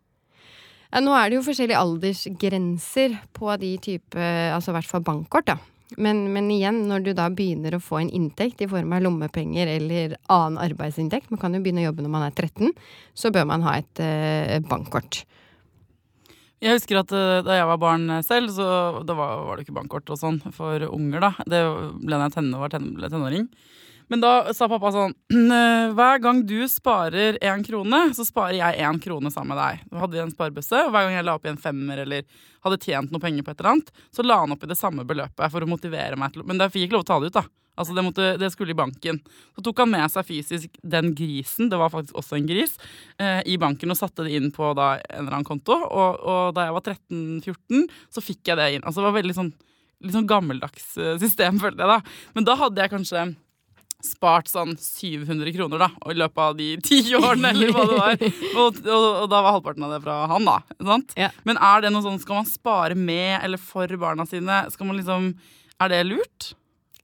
Ja, 0.93 1.01
nå 1.01 1.13
er 1.17 1.31
det 1.31 1.39
jo 1.39 1.45
forskjellige 1.47 1.79
aldersgrenser 1.81 3.15
på 3.33 3.53
de 3.57 3.71
type, 3.81 4.25
altså 4.53 4.69
i 4.71 4.75
hvert 4.77 4.89
fall 4.91 5.01
bankkort, 5.05 5.47
da. 5.49 5.55
Men, 5.97 6.23
men 6.33 6.47
igjen, 6.53 6.83
når 6.89 7.03
du 7.05 7.11
da 7.17 7.27
begynner 7.33 7.75
å 7.77 7.81
få 7.81 7.99
en 8.01 8.09
inntekt 8.13 8.61
i 8.65 8.69
form 8.69 8.93
av 8.95 9.03
lommepenger 9.05 9.69
eller 9.75 10.15
annen 10.33 10.57
arbeidsinntekt, 10.61 11.29
man 11.33 11.41
kan 11.41 11.53
jo 11.53 11.61
begynne 11.65 11.83
å 11.83 11.87
jobbe 11.89 12.05
når 12.05 12.13
man 12.13 12.25
er 12.27 12.33
13, 12.37 12.71
så 13.17 13.29
bør 13.33 13.45
man 13.49 13.65
ha 13.65 13.75
et 13.81 14.01
eh, 14.01 14.57
bankkort. 14.69 15.23
Jeg 16.63 16.77
husker 16.79 17.01
at 17.01 17.13
eh, 17.13 17.41
da 17.45 17.57
jeg 17.59 17.69
var 17.69 17.81
barn 17.81 18.07
selv, 18.25 18.53
så 18.55 18.65
var, 19.03 19.35
var 19.49 19.57
det 19.59 19.67
ikke 19.67 19.77
bankkort 19.81 20.13
og 20.13 20.21
sånn 20.21 20.39
for 20.55 20.85
unger, 20.89 21.25
da. 21.27 21.33
Det 21.45 21.61
ble 22.05 22.17
da 22.21 22.27
jeg 22.29 22.37
tenå- 22.39 22.61
var 22.63 22.73
ten, 22.73 22.89
ble 22.97 23.09
tenåring. 23.13 23.49
Men 24.11 24.23
da 24.23 24.53
sa 24.55 24.67
pappa 24.71 24.91
sånn 24.93 25.13
Hver 25.97 26.21
gang 26.23 26.41
du 26.47 26.57
sparer 26.71 27.37
én 27.43 27.63
krone, 27.65 28.01
så 28.17 28.25
sparer 28.27 28.59
jeg 28.59 28.83
én 28.83 29.01
krone 29.03 29.31
sammen 29.33 29.53
med 29.53 29.61
deg. 29.61 29.87
Da 29.91 30.03
hadde 30.03 30.17
vi 30.17 30.23
en 30.23 30.33
sparebøsse, 30.33 30.85
og 30.85 30.93
hver 30.93 31.07
gang 31.07 31.17
jeg 31.17 31.27
la 31.27 31.37
opp 31.37 31.47
i 31.47 31.51
en 31.53 31.61
femmer 31.61 32.03
eller 32.05 32.27
hadde 32.63 32.79
tjent 32.83 33.11
noe 33.11 33.23
penger 33.23 33.45
på 33.45 33.53
et 33.53 33.59
eller 33.59 33.75
annet, 33.75 33.91
så 34.13 34.25
la 34.25 34.39
han 34.43 34.55
opp 34.55 34.63
i 34.63 34.71
det 34.71 34.79
samme 34.79 35.05
beløpet 35.07 35.51
for 35.51 35.65
å 35.65 35.69
motivere 35.69 36.19
meg 36.19 36.33
til 36.33 36.47
Men 36.47 36.61
jeg 36.63 36.75
fikk 36.75 36.87
ikke 36.87 36.99
lov 36.99 37.05
til 37.05 37.13
å 37.13 37.13
ta 37.13 37.19
det 37.23 37.31
ut, 37.33 37.41
da. 37.41 37.45
Altså 37.73 37.95
det, 37.97 38.03
måtte, 38.05 38.25
det 38.37 38.51
skulle 38.53 38.73
i 38.75 38.77
banken. 38.77 39.17
Så 39.55 39.63
tok 39.65 39.81
han 39.81 39.89
med 39.89 40.11
seg 40.13 40.27
fysisk 40.27 40.75
den 40.95 41.13
grisen, 41.17 41.71
det 41.71 41.79
var 41.81 41.89
faktisk 41.93 42.19
også 42.21 42.37
en 42.37 42.49
gris, 42.49 42.75
eh, 43.17 43.41
i 43.49 43.57
banken 43.61 43.89
og 43.89 43.97
satte 43.97 44.27
det 44.27 44.35
inn 44.37 44.51
på 44.53 44.73
da, 44.77 44.95
en 45.01 45.23
eller 45.23 45.39
annen 45.39 45.47
konto. 45.47 45.79
Og, 45.81 46.19
og 46.21 46.53
da 46.57 46.67
jeg 46.67 46.75
var 46.75 46.85
13-14, 46.93 47.87
så 48.13 48.23
fikk 48.23 48.51
jeg 48.51 48.59
det 48.61 48.67
inn. 48.75 48.85
Altså 48.85 49.01
det 49.01 49.07
var 49.09 49.17
veldig 49.17 49.37
sånn, 49.39 49.49
litt 50.05 50.17
sånn 50.17 50.29
gammeldags 50.29 50.91
eh, 51.01 51.15
system, 51.23 51.57
følte 51.63 51.81
jeg 51.81 51.95
da. 51.95 52.19
Men 52.37 52.49
da 52.49 52.59
hadde 52.61 52.85
jeg 52.85 52.93
kanskje 52.93 53.25
spart 54.03 54.49
sånn 54.51 54.73
700 54.79 55.53
kroner 55.55 55.85
da, 55.85 55.89
i 56.11 56.15
løpet 56.17 56.41
av 56.43 56.57
de 56.57 56.69
ti 56.83 56.99
årene, 57.15 57.53
eller 57.53 57.71
hva 57.71 57.85
det 57.87 57.99
var. 57.99 58.25
Og, 58.63 58.81
og, 58.83 59.05
og 59.23 59.29
da 59.31 59.39
var 59.41 59.55
halvparten 59.55 59.85
av 59.87 59.93
det 59.95 60.01
fra 60.03 60.17
han, 60.29 60.47
da. 60.47 60.57
Sant? 60.83 61.15
Ja. 61.19 61.29
Men 61.47 61.57
er 61.63 61.85
det 61.85 61.93
noe 61.93 62.05
sånn, 62.05 62.19
skal 62.21 62.41
man 62.41 62.49
spare 62.49 62.97
med 62.99 63.39
eller 63.39 63.61
for 63.61 63.89
barna 63.99 64.27
sine? 64.29 64.63
Skal 64.73 64.89
man 64.89 64.99
liksom, 64.99 65.31
Er 65.81 65.91
det 65.91 66.03
lurt? 66.09 66.51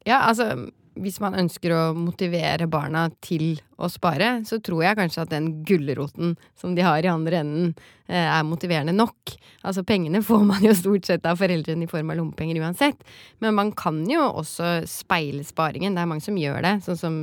Ja, 0.07 0.21
altså 0.29 0.53
hvis 0.99 1.19
man 1.23 1.37
ønsker 1.39 1.73
å 1.73 1.81
motivere 1.97 2.67
barna 2.69 3.07
til 3.23 3.61
å 3.79 3.87
spare, 3.91 4.39
så 4.47 4.59
tror 4.63 4.83
jeg 4.83 4.99
kanskje 4.99 5.23
at 5.23 5.31
den 5.31 5.51
gulroten 5.67 6.35
som 6.59 6.75
de 6.75 6.83
har 6.83 7.03
i 7.03 7.11
andre 7.11 7.39
enden, 7.39 7.73
eh, 8.09 8.27
er 8.27 8.43
motiverende 8.43 8.93
nok. 8.95 9.35
Altså 9.63 9.83
pengene 9.87 10.21
får 10.23 10.43
man 10.47 10.63
jo 10.63 10.73
stort 10.75 11.07
sett 11.07 11.25
av 11.27 11.39
foreldrene 11.39 11.85
i 11.85 11.89
form 11.91 12.11
av 12.11 12.19
lommepenger 12.19 12.59
uansett. 12.59 12.99
Men 13.39 13.55
man 13.55 13.71
kan 13.71 14.01
jo 14.09 14.25
også 14.41 14.81
speile 14.89 15.45
sparingen. 15.47 15.95
Det 15.95 16.03
er 16.03 16.09
mange 16.11 16.25
som 16.25 16.37
gjør 16.39 16.61
det, 16.65 16.73
sånn 16.85 16.99
som 16.99 17.15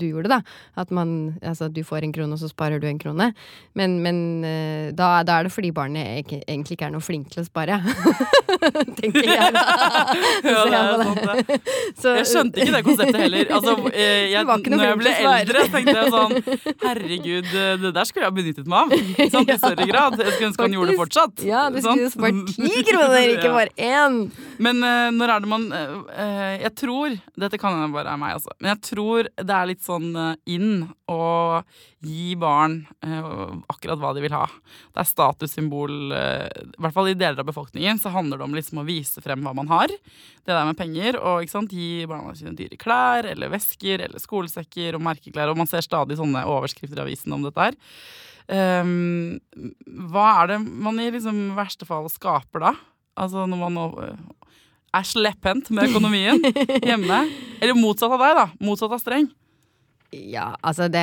du 0.00 0.06
gjorde, 0.08 0.32
da. 0.38 0.42
At 0.76 0.90
man 0.94 1.16
Altså 1.48 1.68
du 1.72 1.80
får 1.86 2.04
en 2.04 2.12
krone, 2.12 2.34
og 2.34 2.40
så 2.40 2.48
sparer 2.50 2.80
du 2.80 2.86
en 2.88 2.98
krone. 3.00 3.30
Men, 3.78 3.98
men 4.04 4.44
eh, 4.44 4.90
da, 4.96 5.22
da, 5.26 5.38
er 5.38 5.46
det 5.46 5.52
fordi 5.52 5.70
barnet 5.74 6.24
ikke, 6.24 6.40
egentlig 6.46 6.76
ikke 6.76 6.88
er 6.88 6.92
noe 6.94 7.04
flink 7.04 7.30
til 7.32 7.42
å 7.42 7.46
spare. 7.46 7.78
Tenker 8.98 9.24
jeg 9.24 9.54
da. 9.54 9.62
ja, 10.44 10.64
det 10.68 10.78
er 10.78 11.02
sant, 11.02 11.22
det. 11.48 11.58
Så, 12.02 12.14
jeg 12.18 12.28
skjønte 12.30 12.62
ikke 12.62 12.76
det 12.76 12.82
konseptet 12.86 13.20
heller. 13.22 13.52
Altså, 13.58 13.76
eh, 13.92 14.28
jeg, 14.32 14.46
når 14.46 14.84
jeg 14.84 15.00
ble 15.02 15.14
eldre, 15.32 15.64
tenkte 15.72 15.97
jeg 15.98 16.12
sånn 16.14 16.76
Herregud, 16.82 17.48
det 17.82 17.92
der 17.94 18.08
skulle 18.08 18.26
jeg 18.26 18.32
ha 18.32 18.36
benyttet 18.36 18.68
meg 18.70 18.78
av. 18.78 18.92
Sånn, 19.32 19.48
I 19.48 19.58
større 19.62 19.88
grad. 19.88 20.18
Jeg 20.22 20.34
skulle 20.34 20.50
ønske 20.50 20.66
han 20.66 20.76
gjorde 20.76 20.92
det 20.92 20.98
fortsatt. 21.00 21.44
Ja, 21.46 21.64
du 21.72 21.80
skulle 21.82 22.10
spart 22.12 22.52
ti 22.56 22.84
kroner, 22.88 23.32
ikke 23.36 23.54
bare 23.54 23.72
én. 23.76 24.20
Men 24.62 24.82
uh, 24.84 25.08
når 25.14 25.34
er 25.34 25.44
det 25.44 25.50
man 25.50 25.66
uh, 25.70 26.54
Jeg 26.58 26.72
tror 26.78 27.14
Dette 27.38 27.60
kan 27.60 27.76
hende 27.76 27.94
bare 27.94 28.08
være 28.08 28.20
meg, 28.20 28.38
altså. 28.38 28.54
Men 28.58 28.74
jeg 28.74 28.82
tror 28.90 29.28
det 29.36 29.58
er 29.58 29.70
litt 29.70 29.84
sånn 29.84 30.10
uh, 30.16 30.32
inn 30.48 30.88
å 31.08 31.20
gi 32.04 32.36
barn 32.38 32.80
akkurat 33.68 33.98
hva 33.98 34.12
de 34.14 34.22
vil 34.22 34.34
ha. 34.36 34.44
Det 34.94 35.02
er 35.02 35.08
statussymbol 35.08 36.12
I 36.14 36.78
hvert 36.78 36.94
fall 36.94 37.10
i 37.10 37.16
deler 37.18 37.42
av 37.42 37.48
befolkningen 37.48 37.98
så 37.98 38.12
handler 38.14 38.38
det 38.38 38.46
om 38.46 38.54
liksom 38.54 38.82
å 38.82 38.86
vise 38.86 39.22
frem 39.24 39.42
hva 39.42 39.54
man 39.56 39.70
har. 39.72 39.90
Det 39.90 40.54
der 40.54 40.68
med 40.68 40.78
penger. 40.78 41.18
Og 41.18 41.50
sant, 41.50 41.74
gi 41.74 42.06
barna 42.08 42.36
sine 42.38 42.54
dyre 42.58 42.78
klær 42.78 43.26
eller 43.32 43.50
vesker 43.52 44.06
eller 44.06 44.22
skolesekker 44.22 44.98
og 44.98 45.04
merkeklær. 45.08 45.50
Og 45.50 45.58
man 45.58 45.70
ser 45.70 45.82
stadig 45.86 46.20
sånne 46.20 46.46
overskrifter 46.46 47.02
i 47.02 47.06
avisen 47.08 47.34
om 47.34 47.46
dette 47.46 47.66
her. 47.66 47.78
Um, 48.48 49.36
hva 50.08 50.28
er 50.40 50.54
det 50.54 50.62
man 50.64 51.02
i 51.02 51.10
liksom 51.12 51.50
verste 51.58 51.84
fall 51.88 52.06
skaper 52.08 52.62
da? 52.64 52.72
Altså 53.18 53.44
når 53.50 53.60
man 53.66 53.76
er 54.96 55.04
slepphendt 55.04 55.68
med 55.74 55.90
økonomien 55.90 56.40
hjemme. 56.88 57.24
Eller 57.58 57.76
motsatt 57.76 58.14
av 58.14 58.22
deg, 58.22 58.38
da. 58.38 58.46
Motsatt 58.64 58.94
av 58.94 59.02
streng. 59.02 59.28
Ja, 60.08 60.54
altså 60.64 60.86
det, 60.88 61.02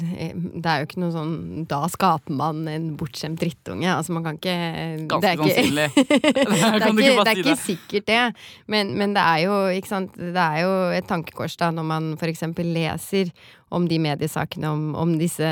det, 0.00 0.64
er 0.64 0.80
jo 0.80 0.86
ikke 0.86 1.00
noe 1.02 1.12
sånn 1.12 1.66
Da 1.68 1.82
skaper 1.92 2.32
man 2.32 2.62
en 2.72 2.86
bortskjemt 2.96 3.36
drittunge. 3.42 3.90
Altså 3.92 4.14
man 4.16 4.24
kan 4.24 4.38
ikke 4.38 4.54
Ganske 5.10 5.34
sannsynlig. 5.42 5.90
det, 5.92 6.06
er 6.06 6.78
ikke, 6.78 6.94
det 7.26 7.34
er 7.34 7.42
ikke 7.42 7.58
sikkert 7.60 8.08
det. 8.08 8.22
Men, 8.72 8.94
men, 8.96 9.12
det 9.16 9.26
er 9.26 9.42
jo 9.44 9.58
ikke 9.76 9.92
sant 9.92 10.16
Det 10.16 10.46
er 10.46 10.64
jo 10.64 10.72
et 10.96 11.08
tankekors 11.10 11.58
da 11.60 11.68
når 11.76 11.88
man 11.90 12.08
f.eks. 12.16 12.46
leser 12.56 13.34
om 13.74 13.86
de 13.90 13.98
mediesakene 13.98 14.68
om, 14.70 14.82
om, 14.98 15.14
disse 15.18 15.46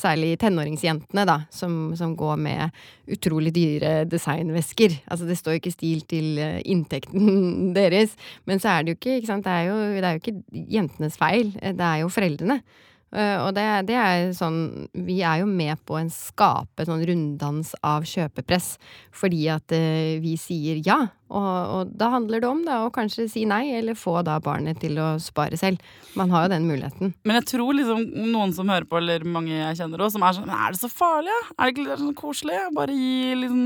særlig 0.00 0.38
tenåringsjentene, 0.40 1.24
da, 1.28 1.38
som, 1.52 1.92
som, 1.98 2.14
går 2.18 2.40
med 2.40 2.80
utrolig 3.12 3.52
dyre 3.56 3.92
designvesker. 4.08 4.98
Altså 5.10 5.28
det 5.28 5.38
står 5.38 5.56
jo 5.56 5.62
ikke 5.62 5.74
stil 5.76 6.02
til 6.08 6.40
eh, 6.42 6.60
inntekten 6.64 7.72
deres, 7.78 8.16
men 8.48 8.62
så 8.62 8.72
er 8.72 8.84
det 8.84 8.94
jo 8.94 9.00
ikke, 9.00 9.18
ikke 9.20 9.32
sant, 9.32 9.48
det 9.48 9.54
er 9.54 9.68
jo, 9.68 9.78
det 9.98 10.04
er 10.04 10.16
jo 10.16 10.22
ikke 10.24 10.66
jentenes 10.78 11.20
feil, 11.20 11.52
det 11.60 11.88
er 11.92 12.04
jo 12.04 12.12
foreldrene. 12.12 12.62
Uh, 13.08 13.46
og 13.46 13.54
det, 13.56 13.64
det, 13.88 13.94
er 13.96 14.34
sånn 14.36 14.88
Vi 14.92 15.22
er 15.24 15.38
jo 15.40 15.46
med 15.48 15.80
på 15.88 15.96
en 15.96 16.10
skape 16.12 16.84
sånn 16.84 17.00
runddans 17.08 17.70
av 17.80 18.04
kjøpepress 18.04 18.74
fordi 19.16 19.46
at 19.48 19.72
uh, 19.72 20.18
vi 20.20 20.34
sier 20.36 20.82
ja. 20.84 20.98
Og, 21.28 21.46
og, 21.72 21.94
da 21.96 22.10
handler 22.12 22.42
det 22.44 22.50
om 22.50 22.60
da, 22.66 22.82
å 22.84 22.92
kanskje 22.92 23.24
si 23.32 23.46
nei, 23.48 23.62
eller 23.78 23.96
få 23.96 24.18
da 24.24 24.36
barnet 24.44 24.80
til 24.80 25.00
å 25.00 25.10
spare 25.20 25.56
selv. 25.60 25.80
Man 26.16 26.32
har 26.32 26.46
jo 26.46 26.52
den 26.54 26.68
muligheten. 26.68 27.14
Men 27.28 27.40
jeg 27.40 27.48
tror 27.54 27.76
liksom 27.76 28.04
noen 28.32 28.52
som 28.56 28.68
hører 28.68 28.88
på, 28.88 29.00
eller 29.00 29.24
mange 29.28 29.52
jeg 29.52 29.80
kjenner 29.80 30.04
også, 30.04 30.16
som 30.16 30.28
er 30.28 30.36
sånn 30.38 30.54
Er 30.58 30.76
det 30.76 30.80
så 30.80 30.92
farlig? 30.92 31.40
Er 31.56 31.68
det 31.72 31.74
ikke 31.74 31.98
sånn 32.00 32.16
koselig? 32.16 32.60
Bare 32.76 32.96
gi 32.96 33.36
liksom 33.40 33.64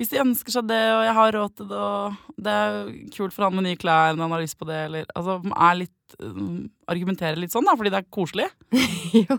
hvis 0.00 0.10
de 0.12 0.20
ønsker 0.22 0.54
seg 0.54 0.68
det, 0.70 0.80
og 0.96 1.02
jeg 1.04 1.16
har 1.18 1.34
råd 1.36 1.56
til 1.58 1.66
det, 1.70 1.80
og 1.80 2.38
det 2.42 2.52
er 2.52 2.78
kult 3.14 3.34
for 3.34 3.46
han 3.46 3.56
med 3.56 3.66
nye 3.66 3.78
klær, 3.80 4.14
men 4.14 4.24
han 4.24 4.34
har 4.34 4.42
lyst 4.42 4.58
på 4.58 4.68
det, 4.68 4.78
eller 4.88 5.10
Altså 5.18 5.36
er 5.52 5.76
litt 5.82 6.16
um, 6.24 6.64
Argumenterer 6.90 7.38
litt 7.40 7.52
sånn, 7.52 7.68
da, 7.68 7.76
fordi 7.78 7.92
det 7.92 8.00
er 8.00 8.08
koselig. 8.12 8.48
jo, 9.20 9.36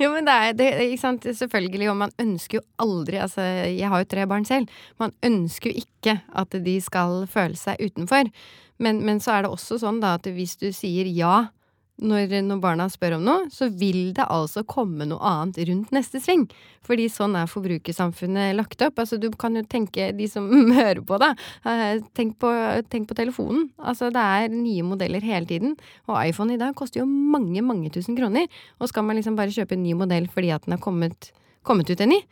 jo, 0.00 0.10
men 0.14 0.26
det 0.26 0.34
er 0.34 0.56
det, 0.56 0.70
ikke 0.86 1.02
sant, 1.04 1.28
selvfølgelig, 1.42 1.90
og 1.92 2.00
man 2.06 2.16
ønsker 2.22 2.60
jo 2.60 2.64
aldri 2.82 3.20
Altså, 3.20 3.44
jeg 3.68 3.92
har 3.92 4.02
jo 4.02 4.10
tre 4.10 4.26
barn 4.30 4.48
selv. 4.48 4.72
Man 5.00 5.14
ønsker 5.26 5.70
jo 5.70 5.84
ikke 5.84 6.18
at 6.42 6.58
de 6.64 6.76
skal 6.84 7.22
føle 7.30 7.60
seg 7.60 7.80
utenfor. 7.84 8.32
Men, 8.80 9.02
men 9.04 9.20
så 9.20 9.36
er 9.36 9.44
det 9.44 9.52
også 9.52 9.78
sånn 9.82 10.00
da 10.00 10.16
at 10.16 10.28
hvis 10.32 10.56
du 10.60 10.70
sier 10.72 11.08
ja 11.12 11.50
når, 12.00 12.32
når, 12.46 12.60
barna 12.62 12.86
spør 12.90 13.18
om 13.18 13.24
noe, 13.26 13.46
så 13.52 13.68
vil 13.68 14.10
det 14.16 14.26
altså 14.26 14.62
komme 14.68 15.06
noe 15.08 15.20
annet 15.26 15.60
rundt 15.68 15.92
neste 15.94 16.20
sving. 16.22 16.46
Fordi 16.86 17.06
sånn 17.12 17.36
er 17.38 17.50
forbrukersamfunnet 17.50 18.54
lagt 18.56 18.82
opp. 18.86 18.98
Altså, 19.02 19.18
du 19.20 19.28
kan 19.40 19.56
jo 19.58 19.64
tenke, 19.68 20.10
de 20.16 20.28
som 20.30 20.48
hører 20.80 21.02
på 21.06 21.20
det, 21.22 21.30
eh, 21.68 22.02
tenk 22.16 22.38
på, 22.42 22.50
tenk 22.92 23.08
på 23.10 23.18
telefonen. 23.18 23.68
Altså, 23.78 24.10
det 24.14 24.24
er 24.24 24.52
nye 24.54 24.86
modeller 24.86 25.24
hele 25.24 25.48
tiden. 25.50 25.76
Og 26.08 26.18
iPhone 26.22 26.56
i 26.56 26.60
dag 26.60 26.76
koster 26.78 27.02
jo 27.02 27.08
mange, 27.08 27.62
mange 27.64 27.92
tusen 27.94 28.18
kroner. 28.18 28.48
Og 28.80 28.92
skal 28.92 29.06
man 29.06 29.20
liksom 29.20 29.38
bare 29.38 29.54
kjøpe 29.54 29.76
en 29.76 29.84
ny 29.84 29.96
modell 29.98 30.28
fordi 30.32 30.54
at 30.56 30.66
den 30.66 30.76
har 30.78 30.84
kommet, 30.84 31.32
kommet 31.66 31.92
ut 31.92 32.00
en 32.00 32.16
ny? 32.16 32.22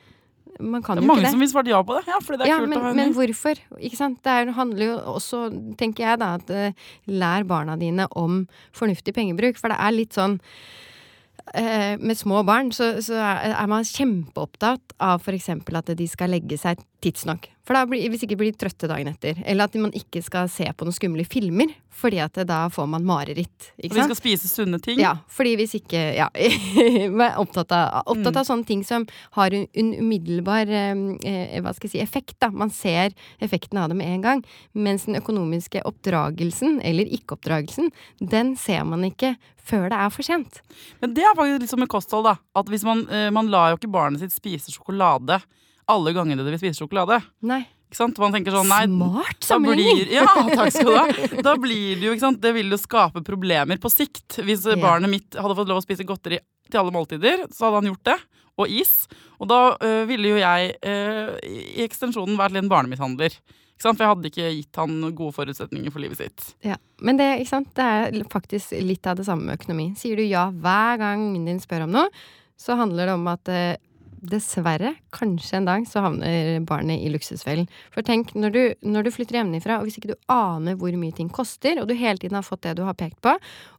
Man 0.59 0.83
kan 0.83 0.99
det 0.99 1.05
er 1.05 1.09
mange 1.09 1.25
det. 1.25 1.31
som 1.35 1.43
vil 1.43 1.51
svare 1.51 1.71
ja 1.71 1.83
på 1.87 1.95
det. 1.99 2.03
Ja, 2.11 2.19
fordi 2.25 2.41
det 2.41 2.47
er 2.47 2.51
ja, 2.51 2.59
kult 2.59 2.73
men, 2.73 2.81
å 2.81 2.87
ha 2.89 2.97
Men 2.97 3.15
hvorfor? 3.17 3.63
Ikke 3.79 4.01
sant? 4.01 4.19
Det 4.25 4.35
er, 4.35 4.51
handler 4.57 4.85
jo 4.85 4.99
også, 5.15 5.45
tenker 5.79 6.05
jeg 6.05 6.21
da, 6.23 6.33
at 6.41 6.51
uh, 6.51 6.91
lær 7.07 7.47
barna 7.49 7.79
dine 7.81 8.09
om 8.19 8.43
fornuftig 8.77 9.15
pengebruk. 9.17 9.61
For 9.61 9.73
det 9.73 9.79
er 9.79 9.95
litt 9.95 10.19
sånn 10.19 10.39
uh, 10.41 11.95
med 12.03 12.19
små 12.19 12.43
barn 12.49 12.73
så, 12.75 12.97
så 13.05 13.21
er 13.23 13.71
man 13.71 13.87
kjempeopptatt 13.87 14.99
av 14.99 15.23
f.eks. 15.23 15.51
at 15.55 15.95
de 15.99 16.11
skal 16.11 16.35
legge 16.35 16.59
seg 16.61 16.83
tidsnok. 17.05 17.49
For 17.69 17.77
da 17.77 17.83
blir, 17.85 18.07
hvis 18.09 18.23
ikke 18.25 18.39
blir 18.41 18.55
de 18.55 18.57
trøtte 18.57 18.89
dagen 18.89 19.11
etter. 19.11 19.37
Eller 19.45 19.69
at 19.69 19.75
man 19.77 19.93
ikke 19.97 20.23
skal 20.25 20.49
se 20.49 20.65
på 20.73 20.87
noen 20.87 20.97
skumle 20.97 21.25
filmer, 21.29 21.75
fordi 21.93 22.21
at 22.25 22.39
da 22.49 22.63
får 22.73 22.87
man 22.89 23.05
mareritt. 23.05 23.69
Ikke 23.77 23.93
sant? 23.93 23.93
Og 23.93 23.99
vi 23.99 24.07
skal 24.07 24.19
spise 24.23 24.49
sunne 24.49 24.81
ting? 24.81 24.97
Ja, 25.03 25.19
fordi 25.29 25.53
hvis 25.61 25.77
ikke 25.77 26.01
Ja. 26.17 26.31
opptatt, 27.43 27.75
av, 27.77 28.07
opptatt 28.09 28.33
av 28.33 28.41
mm. 28.41 28.49
sånne 28.49 28.69
ting 28.71 28.85
som 28.89 29.05
har 29.37 29.53
en, 29.53 29.67
en 29.83 29.91
umiddelbar 30.01 30.73
eh, 30.73 31.59
hva 31.61 31.75
skal 31.77 31.91
jeg 31.91 31.93
si, 31.99 32.01
effekt. 32.03 32.39
da. 32.41 32.49
Man 32.49 32.73
ser 32.73 33.13
effekten 33.45 33.83
av 33.83 33.93
det 33.93 33.99
med 34.01 34.15
en 34.15 34.25
gang. 34.25 34.43
Mens 34.73 35.05
den 35.05 35.21
økonomiske 35.21 35.85
oppdragelsen, 35.89 36.81
eller 36.81 37.11
ikke-oppdragelsen, 37.19 37.93
den 38.25 38.57
ser 38.57 38.89
man 38.89 39.05
ikke 39.11 39.35
før 39.69 39.91
det 39.93 40.01
er 40.01 40.15
for 40.15 40.25
sent. 40.25 40.63
Men 41.03 41.13
det 41.13 41.27
er 41.27 41.37
faktisk 41.37 41.61
litt 41.61 41.75
som 41.77 41.85
med 41.85 41.93
kosthold, 41.93 42.31
da. 42.31 42.39
At 42.57 42.73
hvis 42.73 42.89
man, 42.89 43.05
eh, 43.13 43.29
man 43.35 43.53
lar 43.53 43.75
jo 43.75 43.83
ikke 43.83 43.93
barnet 43.93 44.25
sitt 44.25 44.33
spise 44.33 44.73
sjokolade 44.73 45.43
alle 45.89 46.15
gangene 46.17 46.45
dere 46.45 46.57
vil 46.57 46.63
spise 46.63 46.83
sjokolade. 46.83 47.21
Nei. 47.49 47.63
Ikke 47.89 48.03
sant? 48.03 48.19
Man 48.21 48.35
tenker 48.35 48.53
sånn, 48.53 48.69
nei, 48.69 48.83
Smart 48.85 49.47
sammenligning! 49.49 50.11
Ja, 50.13 50.27
takk 50.29 50.75
skal 50.75 50.91
du 50.91 50.97
ha. 50.99 51.07
Da 51.47 51.55
blir 51.61 51.97
det 51.97 52.05
jo, 52.05 52.13
ikke 52.13 52.27
sant? 52.27 52.41
Det 52.43 52.53
vil 52.57 52.69
jo 52.69 52.79
skape 52.81 53.23
problemer 53.25 53.81
på 53.81 53.91
sikt. 53.93 54.43
Hvis 54.45 54.67
ja. 54.69 54.77
barnet 54.81 55.13
mitt 55.13 55.39
hadde 55.39 55.57
fått 55.57 55.71
lov 55.73 55.81
å 55.81 55.85
spise 55.85 56.05
godteri 56.09 56.43
til 56.69 56.83
alle 56.83 56.93
måltider, 56.93 57.47
så 57.49 57.69
hadde 57.69 57.81
han 57.81 57.89
gjort 57.95 58.11
det. 58.11 58.19
Og 58.59 58.75
is. 58.83 58.93
Og 59.39 59.49
da 59.49 59.61
øh, 59.73 60.03
ville 60.11 60.35
jo 60.35 60.43
jeg 60.43 60.75
øh, 60.91 61.33
i 61.49 61.87
ekstensjonen 61.87 62.37
vært 62.37 62.59
en 62.61 62.69
barnemishandler. 62.69 63.39
For 63.79 63.95
jeg 63.95 64.11
hadde 64.11 64.29
ikke 64.33 64.53
gitt 64.57 64.81
han 64.81 64.97
gode 65.15 65.37
forutsetninger 65.37 65.95
for 65.95 66.03
livet 66.03 66.19
sitt. 66.19 66.49
Ja, 66.67 66.77
Men 67.01 67.21
det, 67.21 67.31
ikke 67.39 67.53
sant? 67.55 67.71
det 67.79 67.87
er 67.87 68.31
faktisk 68.33 68.75
litt 68.83 69.07
av 69.07 69.21
det 69.21 69.29
samme 69.29 69.47
med 69.47 69.63
økonomi. 69.63 69.93
Sier 69.97 70.19
du 70.19 70.27
ja 70.27 70.49
hver 70.51 70.99
gang 71.01 71.29
ungen 71.31 71.47
din 71.47 71.63
spør 71.63 71.87
om 71.87 71.95
noe, 71.95 72.11
så 72.59 72.75
handler 72.77 73.07
det 73.07 73.15
om 73.15 73.29
at 73.31 73.53
øh, 73.55 73.77
dessverre, 74.21 74.95
kanskje 75.15 75.61
en 75.61 75.69
dag, 75.69 75.87
så 75.89 76.03
havner 76.05 76.59
barnet 76.67 77.03
i 77.05 77.11
luksusfellen. 77.13 77.69
For 77.95 78.07
tenk, 78.07 78.35
når 78.39 78.55
du, 78.55 78.61
når 78.95 79.07
du 79.07 79.13
flytter 79.15 79.41
hjemmefra, 79.41 79.79
og 79.79 79.89
hvis 79.89 79.99
ikke 80.01 80.13
du 80.13 80.33
aner 80.33 80.79
hvor 80.81 80.95
mye 80.99 81.15
ting 81.17 81.31
koster, 81.33 81.81
og 81.81 81.89
du 81.89 81.97
hele 81.99 82.21
tiden 82.21 82.39
har 82.39 82.47
fått 82.47 82.65
det 82.67 82.77
du 82.79 82.85
har 82.89 82.99
pekt 82.99 83.21
på, 83.25 83.37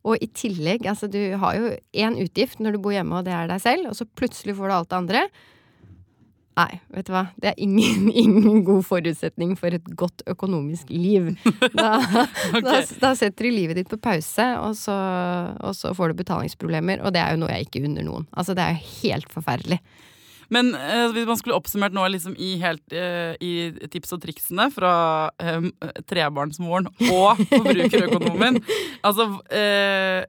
og 0.08 0.23
i 0.23 0.32
tillegg, 0.32 0.88
altså 0.89 1.12
du 1.12 1.21
har 1.41 1.60
jo 1.60 1.75
én 1.93 2.19
utgift 2.23 2.63
når 2.63 2.75
du 2.75 2.84
bor 2.84 2.95
hjemme, 2.95 3.19
og 3.19 3.28
det 3.28 3.36
er 3.36 3.52
deg 3.52 3.63
selv, 3.63 3.91
og 3.91 3.97
så 3.99 4.08
plutselig 4.08 4.58
får 4.58 4.69
du 4.69 4.78
alt 4.80 4.91
det 4.91 5.02
andre. 5.04 5.30
Nei, 6.60 6.80
vet 6.91 7.08
du 7.08 7.13
hva. 7.13 7.21
Det 7.39 7.52
er 7.52 7.62
ingen, 7.62 8.10
ingen 8.23 8.63
god 8.67 8.84
forutsetning 8.88 9.56
for 9.60 9.75
et 9.75 9.86
godt 9.99 10.23
økonomisk 10.30 10.91
liv. 10.91 11.32
Da, 11.75 11.93
okay. 12.58 12.63
da, 12.65 12.82
da 13.04 13.13
setter 13.17 13.47
du 13.47 13.54
livet 13.54 13.80
ditt 13.80 13.91
på 13.91 13.99
pause, 14.02 14.47
og 14.60 14.75
så, 14.80 14.97
og 15.63 15.78
så, 15.78 15.93
får 15.95 16.12
du 16.12 16.19
betalingsproblemer. 16.23 17.04
Og 17.04 17.15
det 17.15 17.23
er 17.23 17.36
jo 17.36 17.43
noe 17.43 17.54
jeg 17.54 17.69
ikke 17.69 17.84
unner 17.88 18.08
noen. 18.08 18.28
Altså, 18.34 18.58
det 18.58 18.65
er 18.65 18.75
jo 18.75 18.93
helt 19.04 19.32
forferdelig. 19.34 19.80
Men 20.53 20.73
eh, 20.77 21.07
hvis 21.13 21.27
man 21.29 21.39
skulle 21.39 21.57
oppsummert 21.57 21.95
nå 21.95 22.05
liksom 22.13 22.35
i, 22.38 22.55
helt, 22.63 22.83
eh, 22.95 23.35
i 23.43 23.53
tips 23.91 24.15
og 24.15 24.23
triksene 24.23 24.69
fra 24.73 24.93
eh, 25.41 25.69
trebarnsmoren 26.09 26.89
og 27.09 27.41
forbrukerøkonomen 27.53 28.62
Altså 29.05 29.29
eh, 29.53 30.25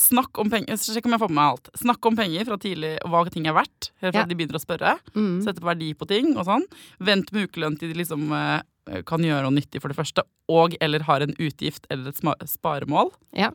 Snakk 0.00 0.38
om 0.40 0.50
penger 0.52 0.78
Sjekk 0.80 1.08
om 1.08 1.16
jeg 1.16 1.20
får 1.20 1.32
med 1.32 1.36
meg 1.36 1.50
alt. 1.50 1.70
Snakk 1.76 2.06
om 2.08 2.16
penger 2.16 2.46
fra 2.48 2.56
tidlig, 2.60 2.94
og 3.04 3.12
hva 3.12 3.20
ting 3.32 3.48
er 3.48 3.56
verdt. 3.56 3.90
Helt 4.00 4.14
fra 4.14 4.22
ja. 4.22 4.28
de 4.30 4.38
begynner 4.38 4.56
å 4.56 4.62
spørre. 4.62 4.94
Mm. 5.12 5.42
Sette 5.44 5.64
verdi 5.64 5.90
på 5.98 6.08
ting 6.08 6.30
og 6.32 6.46
sånn. 6.48 6.64
Vent 7.04 7.32
med 7.34 7.50
ukelønn 7.50 7.76
til 7.80 7.92
de 7.92 7.98
liksom 8.00 8.30
eh, 8.32 9.02
kan 9.08 9.24
gjøre 9.24 9.44
noe 9.44 9.56
nyttig, 9.58 9.82
for 9.82 9.92
det 9.92 9.98
første, 9.98 10.24
og 10.52 10.76
eller 10.80 11.04
har 11.08 11.24
en 11.24 11.34
utgift 11.36 11.88
eller 11.92 12.12
et 12.12 12.48
sparemål. 12.48 13.12
Ja. 13.36 13.50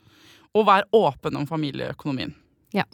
Og 0.54 0.68
vær 0.68 0.86
åpen 0.94 1.40
om 1.40 1.48
familieøkonomien. 1.50 2.36
Ja. 2.76 2.86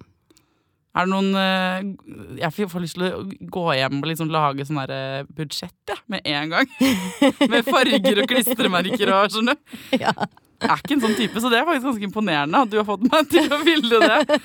Er 0.97 1.05
det 1.05 1.11
noen 1.13 1.29
eh, 1.37 2.39
Jeg 2.41 2.67
får- 2.71 2.81
lyst 2.81 2.97
til 2.97 3.05
å 3.05 3.21
gå 3.53 3.65
hjem 3.77 4.01
og 4.01 4.09
liksom 4.09 4.31
lage 4.33 4.65
sånn 4.65 4.81
eh, 4.87 5.21
budsjett 5.37 5.93
ja, 5.93 5.99
med 6.09 6.25
en 6.25 6.55
gang. 6.55 6.73
med 7.53 7.67
farger 7.67 8.23
og 8.23 8.29
klistremerker 8.31 9.13
og 9.13 9.31
skjønner 9.35 9.57
du. 9.59 9.79
Ja. 10.01 10.13
Jeg 10.57 10.71
er 10.73 10.79
ikke 10.81 10.95
en 10.95 11.01
sånn 11.03 11.17
type, 11.19 11.41
så 11.41 11.51
det 11.53 11.59
er 11.59 11.67
faktisk 11.67 11.85
ganske 11.85 12.07
imponerende 12.07 12.59
at 12.65 12.71
du 12.71 12.79
har 12.79 12.85
fått 12.87 13.03
meg 13.05 13.27
til 13.29 13.45
å 13.53 13.59
ville 13.61 13.99
det. 14.01 14.39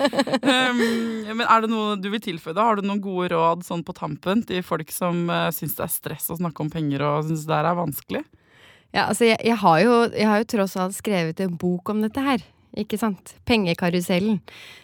Um, 0.45 0.81
men 1.39 1.41
er 1.47 1.63
det 1.63 1.71
noe 1.71 1.95
du 1.97 2.05
vil 2.13 2.21
tilføye? 2.21 2.53
da? 2.53 2.67
Har 2.67 2.77
du 2.77 2.85
noen 2.85 3.01
gode 3.01 3.31
råd 3.33 3.65
sånn 3.65 3.81
på 3.87 3.95
tampen 3.97 4.43
til 4.45 4.61
folk 4.65 4.93
som 4.93 5.23
uh, 5.33 5.47
syns 5.55 5.73
det 5.79 5.87
er 5.87 5.93
stress 5.95 6.29
å 6.29 6.37
snakke 6.37 6.61
om 6.61 6.69
penger 6.69 7.01
og 7.07 7.31
syns 7.31 7.47
det 7.49 7.57
er 7.57 7.79
vanskelig? 7.79 8.21
Ja, 8.93 9.07
altså 9.07 9.25
jeg, 9.25 9.39
jeg, 9.41 9.57
har 9.63 9.79
jo, 9.81 9.95
jeg 10.13 10.29
har 10.29 10.43
jo 10.43 10.49
tross 10.53 10.77
alt 10.77 10.93
skrevet 10.93 11.41
en 11.41 11.57
bok 11.57 11.89
om 11.89 12.05
dette 12.05 12.21
her. 12.21 12.45
Ikke 12.77 12.97
sant? 12.97 13.35
Pengekarusellen. 13.45 14.39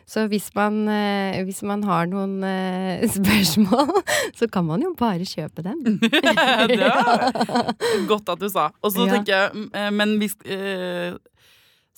Så 0.10 0.28
hvis 0.30 0.50
man, 0.58 0.84
eh, 0.94 1.40
hvis 1.48 1.64
man 1.66 1.82
har 1.88 2.06
noen 2.10 2.38
eh, 2.46 3.02
spørsmål, 3.18 3.90
så 4.38 4.48
kan 4.52 4.66
man 4.68 4.82
jo 4.86 4.94
bare 4.98 5.26
kjøpe 5.26 5.64
den. 5.66 5.82
det 6.70 6.80
var 6.84 7.74
godt 8.10 8.30
at 8.36 8.40
du 8.44 8.50
sa. 8.50 8.70
Og 8.84 8.94
så 8.94 9.08
Ja. 9.08 9.14
tenker 9.18 9.34
jeg, 9.34 9.52
mm, 9.56 9.70
eh, 9.74 9.90
men 9.92 10.16
vi, 10.22 10.30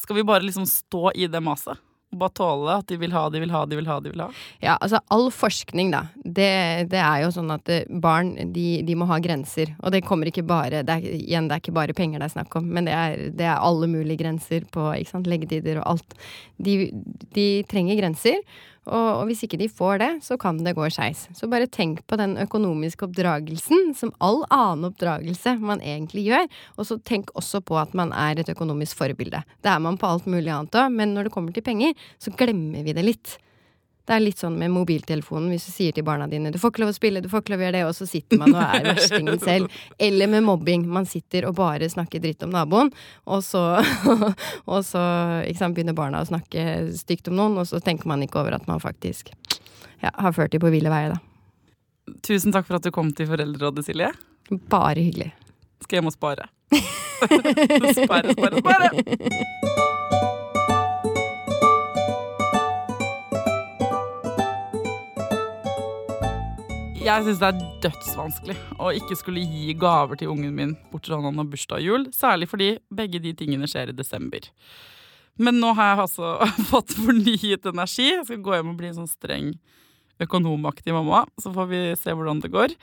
skal 0.01 0.15
vi 0.15 0.23
bare 0.27 0.43
liksom 0.47 0.65
stå 0.69 1.11
i 1.15 1.27
det 1.27 1.43
maset? 1.43 1.79
Bare 2.11 2.33
tåle 2.35 2.73
at 2.81 2.89
de 2.91 2.97
vil 2.99 3.13
ha, 3.15 3.23
de 3.31 3.39
vil 3.39 3.53
ha, 3.53 3.61
de 3.65 3.77
vil 3.79 3.87
ha, 3.87 3.99
de 4.03 4.11
vil 4.11 4.23
ha? 4.25 4.27
Ja, 4.59 4.73
altså 4.83 4.99
all 5.15 5.29
forskning, 5.31 5.93
da. 5.93 6.01
Det, 6.23 6.49
det 6.91 6.99
er 6.99 7.21
jo 7.23 7.29
sånn 7.31 7.53
at 7.55 7.71
eh, 7.71 7.85
barn, 8.03 8.33
de, 8.51 8.65
de 8.87 8.97
må 8.99 9.07
ha 9.07 9.19
grenser. 9.23 9.71
Og 9.79 9.95
det 9.95 10.03
kommer 10.07 10.27
ikke 10.27 10.43
bare 10.47 10.83
det 10.87 10.97
er, 10.97 11.07
Igjen, 11.21 11.47
det 11.47 11.55
er 11.55 11.63
ikke 11.63 11.77
bare 11.77 11.95
penger 11.95 12.19
det 12.19 12.27
er 12.27 12.35
snakk 12.35 12.57
om, 12.59 12.67
men 12.75 12.89
det 12.89 12.97
er, 12.97 13.23
det 13.37 13.47
er 13.47 13.63
alle 13.63 13.87
mulige 13.91 14.19
grenser 14.23 14.67
på 14.75 14.89
ikke 14.97 15.13
sant, 15.13 15.31
leggetider 15.31 15.79
og 15.79 15.93
alt. 15.95 16.19
De, 16.59 16.75
de 17.37 17.47
trenger 17.71 17.99
grenser. 18.01 18.43
Og, 18.89 19.21
og 19.21 19.27
hvis 19.29 19.43
ikke 19.45 19.59
de 19.61 19.67
får 19.69 19.99
det, 20.01 20.09
så 20.25 20.37
kan 20.41 20.57
det 20.65 20.73
gå 20.77 20.87
skeis. 20.89 21.27
Så 21.37 21.49
bare 21.51 21.69
tenk 21.69 22.01
på 22.09 22.17
den 22.17 22.33
økonomiske 22.41 23.05
oppdragelsen 23.05 23.93
som 23.97 24.13
all 24.23 24.41
annen 24.49 24.89
oppdragelse 24.89 25.53
man 25.61 25.83
egentlig 25.85 26.25
gjør. 26.31 26.49
Og 26.77 26.89
så 26.89 26.97
tenk 27.05 27.29
også 27.37 27.61
på 27.65 27.77
at 27.81 27.93
man 27.97 28.13
er 28.17 28.41
et 28.41 28.49
økonomisk 28.49 28.97
forbilde. 28.97 29.43
Det 29.61 29.69
er 29.69 29.83
man 29.83 30.01
på 30.01 30.09
alt 30.09 30.25
mulig 30.25 30.49
annet 30.49 30.81
òg, 30.81 30.89
men 30.97 31.13
når 31.13 31.29
det 31.29 31.35
kommer 31.35 31.53
til 31.53 31.65
penger, 31.65 31.93
så 32.17 32.33
glemmer 32.33 32.81
vi 32.87 32.97
det 32.97 33.05
litt. 33.05 33.37
Det 34.01 34.15
er 34.15 34.23
litt 34.23 34.39
sånn 34.41 34.55
med 34.57 34.71
mobiltelefonen, 34.73 35.51
hvis 35.53 35.67
du 35.67 35.71
sier 35.71 35.95
til 35.95 36.05
barna 36.05 36.25
dine 36.27 36.51
'du 36.51 36.57
får 36.59 36.73
ikke 36.73 36.83
lov 36.83 36.91
å 36.91 36.97
spille', 36.97 37.21
'du 37.21 37.29
får 37.29 37.43
ikke 37.43 37.53
lov 37.53 37.61
å 37.61 37.65
gjøre 37.65 37.77
det', 37.77 37.87
og 37.87 37.95
så 37.95 38.07
sitter 38.09 38.41
man 38.41 38.55
og 38.55 38.61
er 38.63 38.87
verstingen 38.89 39.39
selv. 39.39 39.69
Eller 40.07 40.27
med 40.27 40.43
mobbing. 40.43 40.87
Man 40.87 41.05
sitter 41.05 41.45
og 41.45 41.55
bare 41.55 41.89
snakker 41.89 42.19
dritt 42.19 42.43
om 42.43 42.49
naboen, 42.49 42.91
og 43.25 43.43
så, 43.45 43.83
og 44.73 44.81
så 44.85 45.03
sant, 45.55 45.75
begynner 45.75 45.93
barna 45.93 46.21
å 46.21 46.27
snakke 46.27 46.89
stygt 46.97 47.29
om 47.29 47.37
noen, 47.37 47.59
og 47.61 47.69
så 47.69 47.79
tenker 47.79 48.09
man 48.09 48.23
ikke 48.25 48.41
over 48.41 48.57
at 48.57 48.67
man 48.67 48.81
faktisk 48.81 49.29
ja, 50.01 50.09
har 50.09 50.33
ført 50.33 50.51
dem 50.51 50.61
på 50.61 50.73
ville 50.73 50.89
veier, 50.89 51.13
da. 51.13 51.21
Tusen 52.25 52.51
takk 52.51 52.65
for 52.67 52.79
at 52.79 52.83
du 52.83 52.91
kom 52.91 53.13
til 53.13 53.29
Foreldrerådet, 53.29 53.85
Silje. 53.85 54.09
Bare 54.71 54.99
hyggelig. 54.99 55.31
Skal 55.85 56.01
hjem 56.01 56.09
og 56.09 56.17
spare. 56.17 56.49
spare, 58.01 58.33
spare, 58.33 58.57
spare! 58.59 60.19
Jeg 67.01 67.23
syns 67.25 67.39
det 67.41 67.47
er 67.47 67.61
dødsvanskelig 67.81 68.55
å 68.77 68.91
ikke 68.93 69.15
skulle 69.17 69.41
gi 69.41 69.73
gaver 69.73 70.19
til 70.21 70.29
ungen 70.29 70.53
min 70.53 70.73
bortsett 70.91 71.15
fra 71.15 71.31
har 71.33 71.47
bursdag 71.49 71.79
og 71.79 71.87
jul. 71.87 72.03
Særlig 72.13 72.47
fordi 72.51 72.67
begge 72.93 73.21
de 73.23 73.31
tingene 73.39 73.69
skjer 73.69 73.89
i 73.89 73.95
desember. 73.97 74.45
Men 75.41 75.57
nå 75.57 75.71
har 75.79 75.95
jeg 75.95 76.03
altså 76.03 76.35
fått 76.71 76.93
fornyet 76.99 77.65
energi. 77.71 78.05
Jeg 78.11 78.27
skal 78.27 78.43
gå 78.45 78.53
hjem 78.53 78.69
og 78.73 78.77
bli 78.77 78.91
en 78.91 78.99
sånn 78.99 79.09
streng 79.09 79.49
økonomaktig 80.21 80.93
mamma. 80.93 81.23
Så 81.41 81.49
får 81.55 81.71
vi 81.71 81.81
se 81.97 82.13
hvordan 82.13 82.43
det 82.43 82.53
går. 82.53 82.77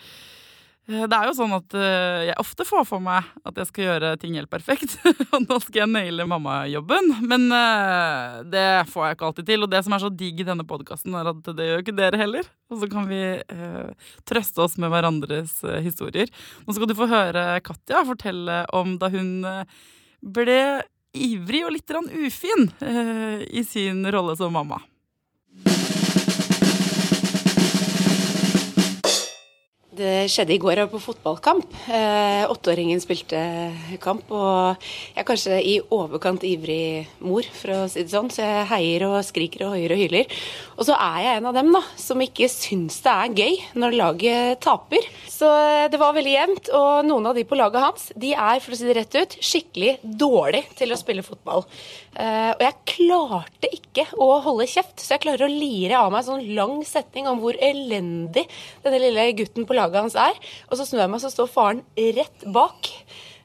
Eh, 0.89 1.05
Det 1.05 1.17
er 1.17 1.29
jo 1.29 1.37
sånn 1.37 1.53
at 1.53 1.75
eh, 1.77 2.29
jeg 2.31 2.39
ofte 2.41 2.65
får 2.69 2.87
for 2.89 3.05
meg 3.05 3.27
at 3.47 3.61
jeg 3.61 3.69
skal 3.71 3.85
gjøre 3.85 4.13
ting 4.21 4.37
helt 4.39 4.51
perfekt. 4.51 4.97
Og 5.35 5.45
nå 5.45 5.59
skal 5.63 5.83
jeg 5.83 5.93
naile 5.93 6.27
mammajobben. 6.29 7.13
Men 7.29 7.49
eh, 7.55 8.41
det 8.49 8.67
får 8.93 9.07
jeg 9.07 9.19
ikke 9.19 9.29
alltid 9.29 9.51
til. 9.53 9.67
Og 9.67 9.73
det 9.73 9.83
som 9.85 9.97
er 9.97 10.05
så 10.05 10.13
digg 10.13 10.43
i 10.43 10.49
denne 10.49 10.67
podkasten, 10.69 11.17
er 11.19 11.33
at 11.35 11.53
det 11.53 11.69
gjør 11.69 11.85
ikke 11.85 11.97
dere 11.99 12.21
heller. 12.21 12.49
Og 12.73 12.83
så 12.83 12.91
kan 12.91 13.09
vi 13.09 13.21
trøste 14.29 14.65
oss 14.65 14.77
med 14.81 14.93
hverandres 14.93 15.61
historier. 15.85 16.29
Nå 16.67 16.77
skal 16.77 16.91
du 16.91 16.97
få 16.99 17.09
høre 17.09 17.47
Katja 17.65 18.03
fortelle 18.09 18.61
om 18.77 18.99
da 19.01 19.09
hun 19.13 19.31
ble 20.21 20.61
ivrig 21.17 21.63
og 21.65 21.73
litt 21.73 21.95
ufin 21.97 22.69
i 23.49 23.65
sin 23.65 24.05
rolle 24.13 24.37
som 24.37 24.53
mamma. 24.53 24.83
Det 29.99 30.29
skjedde 30.31 30.55
i 30.55 30.61
går, 30.63 30.79
på 30.93 31.01
fotballkamp. 31.03 31.73
Eh, 31.91 32.45
Åtteåringen 32.47 33.01
spilte 33.03 33.39
kamp, 33.99 34.29
og 34.31 34.79
jeg 34.79 35.25
er 35.25 35.27
kanskje 35.27 35.57
i 35.59 35.73
overkant 35.95 36.45
ivrig 36.47 37.09
mor, 37.19 37.47
for 37.59 37.75
å 37.75 37.79
si 37.91 38.05
det 38.05 38.13
sånn, 38.13 38.31
så 38.31 38.45
jeg 38.45 38.69
heier 38.71 39.09
og 39.09 39.17
skriker 39.27 39.67
og 39.67 39.75
hoier 39.75 39.97
og 39.97 39.99
hyler. 39.99 40.37
Og 40.77 40.87
så 40.87 40.95
er 40.95 41.19
jeg 41.25 41.41
en 41.41 41.49
av 41.51 41.59
dem 41.59 41.73
da, 41.75 41.83
som 41.99 42.23
ikke 42.23 42.47
syns 42.53 43.01
det 43.03 43.15
er 43.15 43.35
gøy 43.43 43.59
når 43.83 43.97
laget 43.99 44.61
taper. 44.63 45.09
Så 45.27 45.51
eh, 45.51 45.89
det 45.91 45.99
var 45.99 46.15
veldig 46.15 46.37
jevnt, 46.37 46.71
og 46.79 47.09
noen 47.09 47.33
av 47.33 47.41
de 47.41 47.47
på 47.49 47.59
laget 47.59 47.83
hans, 47.89 48.11
de 48.15 48.37
er, 48.37 48.63
for 48.63 48.77
å 48.77 48.79
si 48.79 48.87
det 48.87 48.99
rett 49.01 49.19
ut, 49.19 49.39
skikkelig 49.51 49.97
dårlig 50.05 50.63
til 50.79 50.95
å 50.95 51.01
spille 51.01 51.27
fotball. 51.27 51.67
Eh, 52.19 52.53
og 52.55 52.63
jeg 52.63 52.79
klarte 52.95 53.73
ikke 53.75 54.07
å 54.19 54.31
holde 54.47 54.69
kjeft, 54.71 55.03
så 55.03 55.17
jeg 55.17 55.27
klarer 55.27 55.49
å 55.49 55.53
lire 55.53 55.99
av 55.99 56.13
meg 56.13 56.23
en 56.23 56.31
sånn 56.33 56.49
lang 56.55 56.79
setning 56.87 57.27
om 57.31 57.43
hvor 57.43 57.59
elendig 57.59 58.47
denne 58.85 59.03
lille 59.03 59.27
gutten 59.39 59.67
på 59.67 59.75
laget 59.75 59.88
hans 59.97 60.19
er. 60.19 60.37
Og 60.69 60.77
så 60.77 60.85
snur 60.85 61.05
jeg 61.05 61.13
meg, 61.15 61.23
så 61.25 61.33
står 61.33 61.49
faren 61.53 61.83
rett 61.97 62.47
bak. 62.53 62.93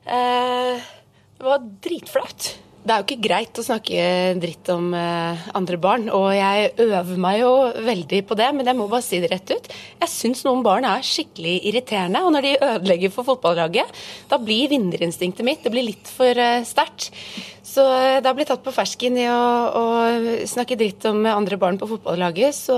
Eh, 0.03 0.91
det 1.39 1.47
var 1.47 1.63
dritflaut. 1.83 2.51
Det 2.83 2.91
er 2.91 2.99
jo 2.99 3.05
ikke 3.07 3.23
greit 3.23 3.59
å 3.59 3.63
snakke 3.63 4.05
dritt 4.43 4.67
om 4.73 4.89
eh, 4.97 5.43
andre 5.55 5.77
barn, 5.79 6.09
og 6.11 6.33
jeg 6.35 6.73
øver 6.83 7.21
meg 7.23 7.37
jo 7.39 7.51
veldig 7.85 8.19
på 8.27 8.35
det, 8.35 8.49
men 8.57 8.67
jeg 8.67 8.75
må 8.75 8.89
bare 8.91 9.05
si 9.05 9.21
det 9.23 9.29
rett 9.31 9.53
ut. 9.53 9.69
Jeg 10.01 10.11
syns 10.11 10.43
noen 10.43 10.65
barn 10.65 10.83
er 10.89 11.05
skikkelig 11.07 11.61
irriterende, 11.69 12.19
og 12.27 12.35
når 12.35 12.43
de 12.43 12.53
ødelegger 12.57 13.13
for 13.15 13.29
fotballaget, 13.29 14.03
da 14.27 14.39
blir 14.41 14.67
vinnerinstinktet 14.73 15.47
mitt 15.47 15.63
det 15.63 15.71
blir 15.71 15.87
litt 15.87 16.11
for 16.11 16.35
eh, 16.35 16.67
sterkt. 16.67 17.07
Så 17.63 17.87
eh, 17.87 18.19
da 18.19 18.35
jeg 18.35 18.49
tatt 18.51 18.65
på 18.67 18.75
fersken 18.75 19.15
i 19.21 19.29
å, 19.31 19.39
å 19.79 19.85
snakke 20.51 20.75
dritt 20.75 21.07
om 21.07 21.23
andre 21.23 21.57
barn 21.61 21.79
på 21.79 21.87
fotballaget, 21.87 22.59
så 22.67 22.77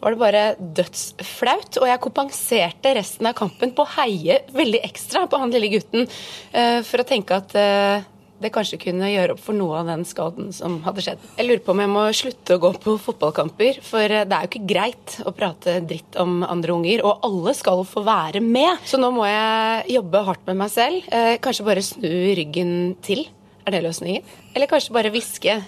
var 0.00 0.14
det 0.14 0.20
bare 0.20 0.44
dødsflaut. 0.58 1.80
Og 1.80 1.88
jeg 1.90 2.02
kompenserte 2.04 2.94
resten 2.98 3.30
av 3.30 3.36
kampen 3.38 3.74
på 3.74 3.84
å 3.84 3.94
heie 3.98 4.42
veldig 4.54 4.84
ekstra 4.86 5.26
på 5.28 5.40
han 5.40 5.52
lille 5.54 5.72
gutten, 5.72 6.06
eh, 6.52 6.80
for 6.86 7.02
å 7.02 7.08
tenke 7.08 7.38
at 7.38 7.54
eh, 7.58 8.06
det 8.38 8.52
kanskje 8.54 8.78
kunne 8.78 9.08
gjøre 9.10 9.34
opp 9.34 9.40
for 9.42 9.58
noe 9.58 9.80
av 9.80 9.88
den 9.90 10.04
skaden 10.06 10.52
som 10.54 10.76
hadde 10.84 11.02
skjedd. 11.02 11.24
Jeg 11.40 11.48
lurer 11.48 11.62
på 11.64 11.74
om 11.74 11.80
jeg 11.82 11.90
må 11.90 12.04
slutte 12.14 12.54
å 12.54 12.62
gå 12.62 12.70
på 12.84 12.94
fotballkamper, 13.02 13.80
for 13.86 14.04
eh, 14.04 14.26
det 14.28 14.36
er 14.36 14.46
jo 14.46 14.52
ikke 14.52 14.70
greit 14.74 15.16
å 15.26 15.34
prate 15.34 15.80
dritt 15.88 16.20
om 16.22 16.44
andre 16.46 16.76
unger, 16.76 17.02
og 17.06 17.26
alle 17.26 17.56
skal 17.58 17.82
få 17.88 18.04
være 18.06 18.42
med. 18.44 18.84
Så 18.86 19.00
nå 19.02 19.10
må 19.14 19.26
jeg 19.26 19.98
jobbe 19.98 20.22
hardt 20.30 20.46
med 20.50 20.62
meg 20.62 20.70
selv. 20.74 21.10
Kanskje 21.42 21.66
bare 21.66 21.84
snu 21.84 22.12
ryggen 22.38 22.72
til. 23.04 23.26
Er 23.66 23.74
det 23.74 23.82
løsningen? 23.84 24.24
Eller 24.56 24.70
kanskje 24.70 24.94
bare 24.94 25.10
hviske. 25.12 25.58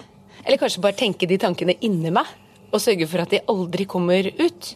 Eller 0.41 0.61
kanskje 0.61 0.81
bare 0.81 0.97
tenke 0.97 1.29
de 1.29 1.37
tankene 1.41 1.75
inni 1.85 2.13
meg, 2.15 2.29
og 2.71 2.83
sørge 2.83 3.09
for 3.11 3.25
at 3.25 3.35
de 3.35 3.43
aldri 3.51 3.87
kommer 3.91 4.31
ut. 4.41 4.75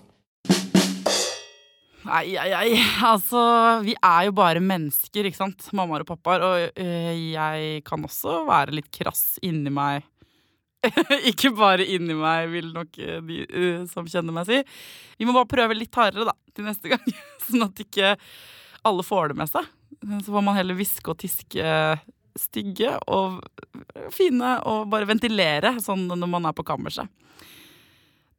Nei, 2.04 2.34
ei, 2.36 2.50
ei. 2.52 2.72
Altså, 3.06 3.40
vi 3.84 3.94
er 3.96 4.26
jo 4.28 4.34
bare 4.36 4.60
mennesker, 4.60 5.24
ikke 5.24 5.40
sant? 5.40 5.70
Mammaer 5.76 6.04
og 6.04 6.10
pappaer. 6.10 6.44
Og 6.44 6.80
øh, 6.84 7.12
jeg 7.32 7.84
kan 7.86 8.04
også 8.04 8.42
være 8.48 8.76
litt 8.76 8.90
krass 8.92 9.38
inni 9.44 9.72
meg. 9.72 10.04
ikke 11.30 11.54
bare 11.56 11.86
inni 11.88 12.16
meg, 12.18 12.50
vil 12.52 12.68
nok 12.74 12.98
øh, 13.00 13.22
de 13.24 13.38
øh, 13.48 13.86
som 13.88 14.08
kjenner 14.10 14.36
meg 14.36 14.50
si. 14.50 14.60
Vi 15.16 15.28
må 15.28 15.32
bare 15.36 15.48
prøve 15.48 15.78
litt 15.78 15.96
hardere, 15.96 16.28
da, 16.28 16.36
til 16.52 16.68
neste 16.68 16.92
gang. 16.92 17.08
sånn 17.46 17.64
at 17.70 17.80
ikke 17.86 18.12
alle 18.84 19.06
får 19.06 19.32
det 19.32 19.40
med 19.40 19.54
seg. 19.54 19.72
Så 20.04 20.28
får 20.28 20.44
man 20.44 20.58
heller 20.58 20.76
hviske 20.76 21.08
og 21.08 21.22
tiske 21.22 21.64
stygge 22.34 22.90
og 23.14 23.44
fine 24.12 24.56
og 24.66 24.88
bare 24.90 25.06
ventilere 25.06 25.76
sånn 25.80 26.08
når 26.10 26.28
man 26.28 26.48
er 26.50 26.56
på 26.56 26.66
kammerset. 26.66 27.06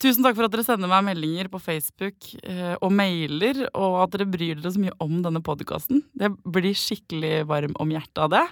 Tusen 0.02 0.26
takk 0.26 0.36
for 0.36 0.48
at 0.48 0.52
dere 0.52 0.66
sender 0.68 0.92
meg 0.92 1.06
meldinger 1.08 1.48
på 1.52 1.60
Facebook 1.64 2.28
eh, 2.44 2.74
og 2.84 2.92
mailer, 2.92 3.62
og 3.72 4.02
at 4.04 4.16
dere 4.16 4.28
bryr 4.28 4.60
dere 4.60 4.74
så 4.76 4.82
mye 4.84 4.96
om 5.04 5.22
denne 5.24 5.40
podkasten. 5.46 6.04
Det 6.12 6.34
blir 6.44 6.76
skikkelig 6.76 7.46
varm 7.48 7.78
om 7.80 7.94
hjertet 7.96 8.24
av 8.26 8.34
det. 8.34 8.44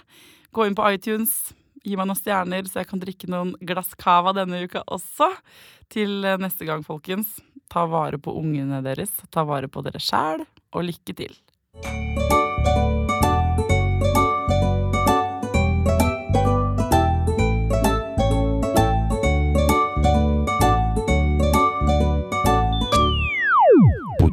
Gå 0.56 0.64
inn 0.64 0.78
på 0.78 0.86
iTunes, 0.88 1.52
gi 1.84 1.98
meg 2.00 2.08
noen 2.08 2.20
stjerner, 2.20 2.64
så 2.70 2.80
jeg 2.80 2.88
kan 2.88 3.02
drikke 3.02 3.28
noen 3.28 3.52
glass 3.60 3.92
cava 4.00 4.32
denne 4.36 4.62
uka 4.64 4.86
også. 4.88 5.28
Til 5.92 6.24
eh, 6.24 6.40
neste 6.40 6.64
gang, 6.68 6.86
folkens. 6.86 7.36
Ta 7.72 7.84
vare 7.92 8.20
på 8.20 8.32
ungene 8.40 8.80
deres, 8.84 9.12
ta 9.34 9.44
vare 9.48 9.68
på 9.68 9.84
dere 9.84 10.00
sjæl, 10.00 10.46
og 10.72 10.88
lykke 10.88 11.16
til. 11.20 11.36